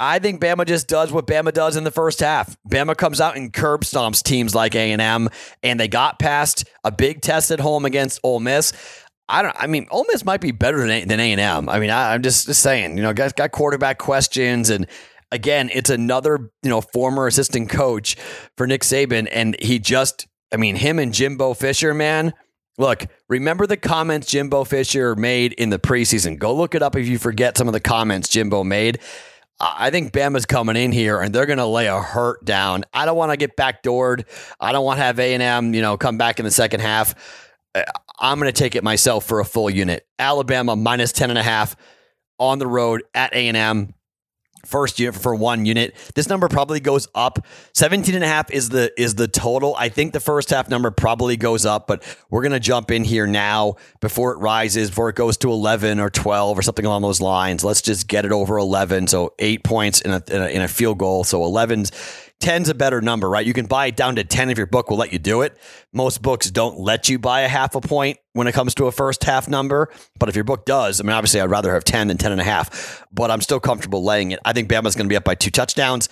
I 0.00 0.18
think 0.18 0.40
Bama 0.40 0.66
just 0.66 0.88
does 0.88 1.12
what 1.12 1.26
Bama 1.26 1.52
does 1.52 1.76
in 1.76 1.84
the 1.84 1.90
first 1.90 2.20
half. 2.20 2.56
Bama 2.68 2.96
comes 2.96 3.20
out 3.20 3.36
and 3.36 3.52
curb 3.52 3.82
stomps 3.82 4.22
teams 4.22 4.54
like 4.54 4.74
A&M, 4.74 5.28
and 5.62 5.78
they 5.78 5.88
got 5.88 6.18
past 6.18 6.64
a 6.84 6.90
big 6.90 7.20
test 7.20 7.50
at 7.50 7.60
home 7.60 7.84
against 7.84 8.18
Ole 8.22 8.40
Miss. 8.40 8.72
I 9.28 9.42
don't. 9.42 9.54
I 9.58 9.66
mean, 9.66 9.86
Ole 9.90 10.06
Miss 10.10 10.24
might 10.24 10.40
be 10.40 10.52
better 10.52 10.86
than 10.86 11.06
than 11.06 11.20
A 11.20 11.32
and 11.32 11.40
M. 11.40 11.68
I 11.68 11.78
mean, 11.78 11.90
I, 11.90 12.14
am 12.14 12.22
just, 12.22 12.46
just 12.46 12.62
saying. 12.62 12.96
You 12.96 13.02
know, 13.02 13.12
guys 13.12 13.32
got 13.32 13.52
quarterback 13.52 13.98
questions, 13.98 14.70
and 14.70 14.86
again, 15.30 15.70
it's 15.72 15.90
another 15.90 16.50
you 16.62 16.70
know 16.70 16.80
former 16.80 17.26
assistant 17.26 17.68
coach 17.70 18.16
for 18.56 18.66
Nick 18.66 18.82
Saban, 18.82 19.28
and 19.30 19.56
he 19.60 19.78
just. 19.78 20.26
I 20.52 20.56
mean, 20.56 20.74
him 20.74 20.98
and 20.98 21.14
Jimbo 21.14 21.54
Fisher, 21.54 21.94
man. 21.94 22.34
Look, 22.80 23.08
remember 23.28 23.66
the 23.66 23.76
comments 23.76 24.28
Jimbo 24.28 24.64
Fisher 24.64 25.14
made 25.14 25.52
in 25.52 25.68
the 25.68 25.78
preseason. 25.78 26.38
Go 26.38 26.54
look 26.54 26.74
it 26.74 26.82
up 26.82 26.96
if 26.96 27.06
you 27.06 27.18
forget 27.18 27.58
some 27.58 27.68
of 27.68 27.74
the 27.74 27.80
comments 27.80 28.26
Jimbo 28.26 28.64
made. 28.64 29.00
I 29.60 29.90
think 29.90 30.14
Bama's 30.14 30.46
coming 30.46 30.76
in 30.76 30.90
here 30.90 31.20
and 31.20 31.34
they're 31.34 31.44
going 31.44 31.58
to 31.58 31.66
lay 31.66 31.88
a 31.88 32.00
hurt 32.00 32.42
down. 32.42 32.84
I 32.94 33.04
don't 33.04 33.18
want 33.18 33.32
to 33.32 33.36
get 33.36 33.54
backdoored. 33.54 34.24
I 34.58 34.72
don't 34.72 34.86
want 34.86 34.96
to 34.96 35.04
have 35.04 35.18
A&M, 35.18 35.74
you 35.74 35.82
know, 35.82 35.98
come 35.98 36.16
back 36.16 36.38
in 36.38 36.46
the 36.46 36.50
second 36.50 36.80
half. 36.80 37.14
Uh, 37.74 37.82
I'm 38.18 38.40
going 38.40 38.50
to 38.50 38.58
take 38.58 38.74
it 38.74 38.82
myself 38.82 39.26
for 39.26 39.40
a 39.40 39.44
full 39.44 39.68
unit. 39.68 40.06
Alabama 40.18 40.74
minus 40.74 41.12
10 41.12 41.28
and 41.28 41.38
a 41.38 41.42
half 41.42 41.76
on 42.38 42.58
the 42.58 42.66
road 42.66 43.02
at 43.12 43.34
A&M 43.34 43.92
first 44.64 44.98
unit 44.98 45.14
for 45.14 45.34
one 45.34 45.66
unit. 45.66 45.94
This 46.14 46.28
number 46.28 46.48
probably 46.48 46.80
goes 46.80 47.08
up. 47.14 47.44
17 47.74 48.14
and 48.14 48.24
a 48.24 48.26
half 48.26 48.50
is 48.50 48.68
the 48.68 48.92
is 49.00 49.14
the 49.14 49.28
total. 49.28 49.74
I 49.76 49.88
think 49.88 50.12
the 50.12 50.20
first 50.20 50.50
half 50.50 50.68
number 50.68 50.90
probably 50.90 51.36
goes 51.36 51.66
up, 51.66 51.86
but 51.86 52.02
we're 52.30 52.42
going 52.42 52.52
to 52.52 52.60
jump 52.60 52.90
in 52.90 53.04
here 53.04 53.26
now 53.26 53.76
before 54.00 54.32
it 54.32 54.38
rises, 54.38 54.90
before 54.90 55.08
it 55.08 55.16
goes 55.16 55.36
to 55.38 55.50
11 55.50 56.00
or 56.00 56.10
12 56.10 56.58
or 56.58 56.62
something 56.62 56.84
along 56.84 57.02
those 57.02 57.20
lines. 57.20 57.64
Let's 57.64 57.82
just 57.82 58.08
get 58.08 58.24
it 58.24 58.32
over 58.32 58.58
11. 58.58 59.08
So 59.08 59.34
8 59.38 59.64
points 59.64 60.00
in 60.00 60.10
a 60.12 60.22
in 60.28 60.42
a, 60.42 60.46
in 60.46 60.62
a 60.62 60.68
field 60.68 60.98
goal. 60.98 61.24
So 61.24 61.40
11's 61.40 61.90
10's 62.40 62.68
a 62.68 62.74
better 62.74 63.00
number, 63.00 63.28
right? 63.28 63.46
You 63.46 63.52
can 63.52 63.66
buy 63.66 63.86
it 63.86 63.96
down 63.96 64.16
to 64.16 64.24
10 64.24 64.50
if 64.50 64.58
your 64.58 64.66
book 64.66 64.90
will 64.90 64.96
let 64.96 65.12
you 65.12 65.18
do 65.18 65.42
it. 65.42 65.56
Most 65.92 66.22
books 66.22 66.50
don't 66.50 66.78
let 66.78 67.08
you 67.08 67.18
buy 67.18 67.42
a 67.42 67.48
half 67.48 67.74
a 67.74 67.80
point 67.80 68.18
when 68.32 68.46
it 68.46 68.52
comes 68.52 68.74
to 68.76 68.86
a 68.86 68.92
first 68.92 69.24
half 69.24 69.48
number. 69.48 69.90
But 70.18 70.28
if 70.28 70.34
your 70.34 70.44
book 70.44 70.64
does, 70.64 71.00
I 71.00 71.04
mean, 71.04 71.12
obviously 71.12 71.40
I'd 71.40 71.50
rather 71.50 71.72
have 71.74 71.84
10 71.84 72.08
than 72.08 72.16
10 72.16 72.32
and 72.32 72.40
a 72.40 72.44
half, 72.44 73.06
but 73.12 73.30
I'm 73.30 73.40
still 73.40 73.60
comfortable 73.60 74.02
laying 74.02 74.30
it. 74.32 74.40
I 74.44 74.52
think 74.52 74.70
Bama's 74.70 74.96
going 74.96 75.06
to 75.06 75.12
be 75.12 75.16
up 75.16 75.24
by 75.24 75.34
two 75.34 75.50
touchdowns 75.50 76.08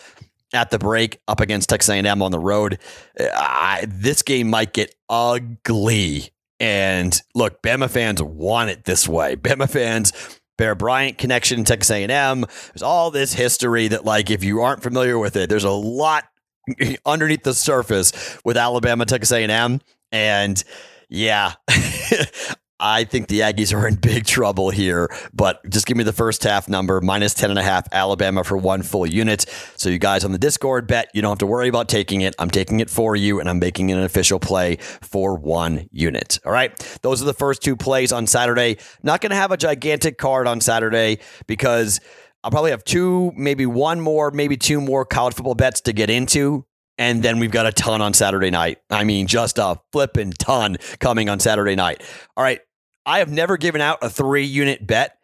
at 0.52 0.70
the 0.70 0.78
break 0.78 1.20
up 1.28 1.40
against 1.40 1.68
Texas 1.68 1.90
A&M 1.90 2.22
on 2.22 2.30
the 2.30 2.38
road. 2.38 2.78
I, 3.18 3.86
this 3.88 4.22
game 4.22 4.48
might 4.48 4.72
get 4.72 4.94
ugly. 5.08 6.30
And 6.60 7.20
look, 7.34 7.62
Bama 7.62 7.88
fans 7.88 8.22
want 8.22 8.70
it 8.70 8.84
this 8.84 9.08
way. 9.08 9.36
Bama 9.36 9.70
fans 9.70 10.12
Bear 10.58 10.74
Bryant 10.74 11.16
connection, 11.16 11.64
Texas 11.64 11.90
A&M. 11.90 12.40
There's 12.40 12.82
all 12.82 13.10
this 13.10 13.32
history 13.32 13.88
that, 13.88 14.04
like, 14.04 14.30
if 14.30 14.44
you 14.44 14.60
aren't 14.60 14.82
familiar 14.82 15.18
with 15.18 15.36
it, 15.36 15.48
there's 15.48 15.64
a 15.64 15.70
lot 15.70 16.24
underneath 17.06 17.44
the 17.44 17.54
surface 17.54 18.38
with 18.44 18.58
Alabama, 18.58 19.06
Texas 19.06 19.32
A&M, 19.32 19.80
and 20.12 20.64
yeah, 21.08 21.54
I 22.80 23.04
think 23.04 23.28
the 23.28 23.40
Aggies 23.40 23.74
are 23.74 23.88
in 23.88 23.96
big 23.96 24.24
trouble 24.24 24.70
here, 24.70 25.10
but 25.34 25.68
just 25.68 25.86
give 25.86 25.96
me 25.96 26.04
the 26.04 26.12
first 26.12 26.44
half 26.44 26.68
number, 26.68 27.00
minus 27.00 27.34
10 27.34 27.50
and 27.50 27.58
a 27.58 27.62
half, 27.62 27.86
Alabama 27.92 28.44
for 28.44 28.56
one 28.56 28.82
full 28.82 29.06
unit. 29.06 29.46
So 29.76 29.88
you 29.88 29.98
guys 29.98 30.24
on 30.24 30.32
the 30.32 30.38
Discord 30.38 30.86
bet, 30.86 31.10
you 31.12 31.22
don't 31.22 31.30
have 31.30 31.38
to 31.38 31.46
worry 31.46 31.68
about 31.68 31.88
taking 31.88 32.20
it. 32.20 32.34
I'm 32.38 32.50
taking 32.50 32.80
it 32.80 32.88
for 32.88 33.16
you 33.16 33.40
and 33.40 33.48
I'm 33.48 33.58
making 33.58 33.90
an 33.90 33.98
official 33.98 34.38
play 34.38 34.76
for 34.76 35.36
one 35.36 35.88
unit. 35.90 36.38
All 36.44 36.52
right. 36.52 36.78
Those 37.02 37.20
are 37.20 37.24
the 37.24 37.34
first 37.34 37.62
two 37.62 37.76
plays 37.76 38.12
on 38.12 38.26
Saturday. 38.26 38.78
Not 39.02 39.20
going 39.20 39.30
to 39.30 39.36
have 39.36 39.50
a 39.50 39.56
gigantic 39.56 40.18
card 40.18 40.46
on 40.46 40.60
Saturday 40.60 41.18
because 41.46 42.00
I'll 42.44 42.50
probably 42.50 42.70
have 42.70 42.84
two, 42.84 43.32
maybe 43.36 43.66
one 43.66 44.00
more, 44.00 44.30
maybe 44.30 44.56
two 44.56 44.80
more 44.80 45.04
college 45.04 45.34
football 45.34 45.56
bets 45.56 45.80
to 45.82 45.92
get 45.92 46.10
into. 46.10 46.64
And 46.96 47.22
then 47.22 47.38
we've 47.38 47.50
got 47.50 47.66
a 47.66 47.72
ton 47.72 48.00
on 48.00 48.12
Saturday 48.12 48.50
night. 48.50 48.78
I 48.90 49.04
mean, 49.04 49.26
just 49.28 49.58
a 49.58 49.80
flipping 49.92 50.32
ton 50.32 50.78
coming 50.98 51.28
on 51.28 51.38
Saturday 51.38 51.76
night. 51.76 52.02
All 52.36 52.42
right. 52.42 52.60
I 53.08 53.20
have 53.20 53.30
never 53.30 53.56
given 53.56 53.80
out 53.80 54.00
a 54.02 54.10
three 54.10 54.44
unit 54.44 54.86
bet. 54.86 55.16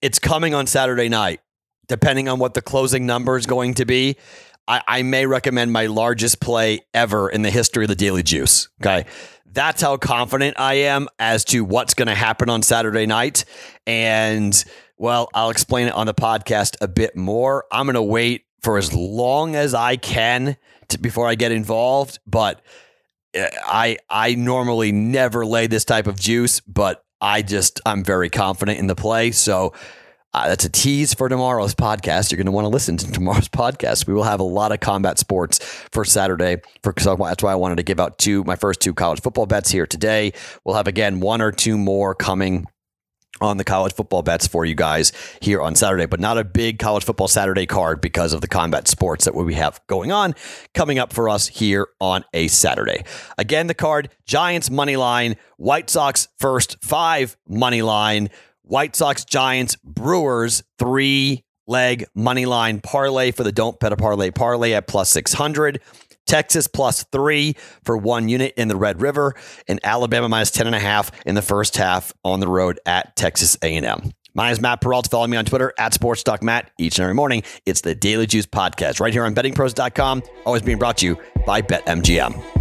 It's 0.00 0.18
coming 0.18 0.54
on 0.54 0.66
Saturday 0.66 1.10
night, 1.10 1.40
depending 1.86 2.30
on 2.30 2.38
what 2.38 2.54
the 2.54 2.62
closing 2.62 3.04
number 3.04 3.36
is 3.36 3.44
going 3.44 3.74
to 3.74 3.84
be. 3.84 4.16
I, 4.66 4.80
I 4.88 5.02
may 5.02 5.26
recommend 5.26 5.70
my 5.70 5.84
largest 5.84 6.40
play 6.40 6.80
ever 6.94 7.28
in 7.28 7.42
the 7.42 7.50
history 7.50 7.84
of 7.84 7.88
the 7.88 7.94
Daily 7.94 8.22
Juice. 8.22 8.70
Okay. 8.80 9.04
That's 9.44 9.82
how 9.82 9.98
confident 9.98 10.58
I 10.58 10.74
am 10.74 11.08
as 11.18 11.44
to 11.46 11.62
what's 11.62 11.92
going 11.92 12.08
to 12.08 12.14
happen 12.14 12.48
on 12.48 12.62
Saturday 12.62 13.04
night. 13.04 13.44
And 13.86 14.64
well, 14.96 15.28
I'll 15.34 15.50
explain 15.50 15.88
it 15.88 15.92
on 15.92 16.06
the 16.06 16.14
podcast 16.14 16.76
a 16.80 16.88
bit 16.88 17.16
more. 17.16 17.66
I'm 17.70 17.84
going 17.84 17.96
to 17.96 18.02
wait 18.02 18.46
for 18.62 18.78
as 18.78 18.94
long 18.94 19.56
as 19.56 19.74
I 19.74 19.96
can 19.96 20.56
to, 20.88 20.98
before 20.98 21.28
I 21.28 21.34
get 21.34 21.52
involved, 21.52 22.18
but 22.26 22.62
uh, 23.38 23.44
I 23.66 23.98
I 24.08 24.36
normally 24.36 24.90
never 24.90 25.44
lay 25.44 25.66
this 25.66 25.84
type 25.84 26.06
of 26.06 26.18
juice, 26.18 26.60
but 26.60 27.04
I 27.20 27.42
just, 27.42 27.80
I'm 27.84 28.04
very 28.04 28.30
confident 28.30 28.78
in 28.78 28.86
the 28.86 28.94
play. 28.94 29.30
So 29.30 29.74
uh, 30.32 30.48
that's 30.48 30.64
a 30.64 30.68
tease 30.68 31.12
for 31.12 31.28
tomorrow's 31.28 31.74
podcast. 31.74 32.30
You're 32.30 32.36
going 32.36 32.46
to 32.46 32.52
want 32.52 32.64
to 32.64 32.68
listen 32.68 32.96
to 32.98 33.10
tomorrow's 33.12 33.48
podcast. 33.48 34.06
We 34.06 34.14
will 34.14 34.22
have 34.22 34.40
a 34.40 34.44
lot 34.44 34.72
of 34.72 34.80
combat 34.80 35.18
sports 35.18 35.58
for 35.92 36.04
Saturday. 36.04 36.62
For 36.82 36.92
that's 36.92 37.42
why 37.42 37.52
I 37.52 37.56
wanted 37.56 37.76
to 37.76 37.82
give 37.82 38.00
out 38.00 38.18
two 38.18 38.44
my 38.44 38.56
first 38.56 38.80
two 38.80 38.94
college 38.94 39.20
football 39.20 39.46
bets 39.46 39.70
here 39.70 39.86
today. 39.86 40.32
We'll 40.64 40.76
have 40.76 40.86
again 40.86 41.20
one 41.20 41.40
or 41.40 41.52
two 41.52 41.76
more 41.76 42.14
coming 42.14 42.66
on 43.40 43.56
the 43.56 43.64
college 43.64 43.94
football 43.94 44.22
bets 44.22 44.46
for 44.46 44.64
you 44.64 44.74
guys 44.74 45.12
here 45.40 45.60
on 45.60 45.74
Saturday, 45.74 46.06
but 46.06 46.20
not 46.20 46.38
a 46.38 46.44
big 46.44 46.78
college 46.78 47.04
football 47.04 47.28
Saturday 47.28 47.66
card 47.66 48.00
because 48.00 48.32
of 48.32 48.40
the 48.40 48.48
combat 48.48 48.88
sports 48.88 49.24
that 49.24 49.34
we 49.34 49.54
have 49.54 49.80
going 49.86 50.12
on 50.12 50.34
coming 50.74 50.98
up 50.98 51.12
for 51.12 51.28
us 51.28 51.48
here 51.48 51.88
on 52.00 52.24
a 52.34 52.48
Saturday. 52.48 53.04
Again, 53.38 53.66
the 53.66 53.74
card 53.74 54.10
Giants 54.26 54.70
money 54.70 54.96
line, 54.96 55.36
White 55.56 55.90
Sox 55.90 56.28
first 56.38 56.76
five 56.82 57.36
money 57.48 57.82
line, 57.82 58.30
White 58.62 58.94
Sox 58.94 59.24
Giants 59.24 59.76
Brewers 59.76 60.62
three 60.78 61.44
leg 61.66 62.04
money 62.14 62.46
line 62.46 62.80
parlay 62.80 63.30
for 63.30 63.44
the 63.44 63.52
don't 63.52 63.78
bet 63.78 63.92
a 63.92 63.96
parlay 63.96 64.30
parlay 64.30 64.72
at 64.72 64.86
plus 64.86 65.10
600. 65.10 65.80
Texas 66.30 66.68
plus 66.68 67.02
three 67.10 67.56
for 67.82 67.96
one 67.96 68.28
unit 68.28 68.54
in 68.56 68.68
the 68.68 68.76
Red 68.76 69.02
River, 69.02 69.34
and 69.66 69.80
Alabama 69.82 70.28
minus 70.28 70.52
10 70.52 70.68
and 70.68 70.76
a 70.76 70.80
half 70.80 71.10
in 71.26 71.34
the 71.34 71.42
first 71.42 71.76
half 71.76 72.12
on 72.24 72.38
the 72.38 72.46
road 72.46 72.78
at 72.86 73.16
Texas 73.16 73.58
A&M. 73.64 74.12
My 74.32 74.44
name 74.44 74.52
is 74.52 74.60
Matt 74.60 74.80
Perrault. 74.80 75.10
Follow 75.10 75.26
me 75.26 75.36
on 75.36 75.44
Twitter 75.44 75.74
at 75.76 75.92
SportsDocMatt 75.92 76.66
each 76.78 76.98
and 76.98 77.02
every 77.02 77.16
morning. 77.16 77.42
It's 77.66 77.80
the 77.80 77.96
Daily 77.96 78.28
Juice 78.28 78.46
Podcast 78.46 79.00
right 79.00 79.12
here 79.12 79.24
on 79.24 79.34
bettingpros.com, 79.34 80.22
always 80.46 80.62
being 80.62 80.78
brought 80.78 80.98
to 80.98 81.06
you 81.06 81.18
by 81.44 81.62
BetMGM. 81.62 82.59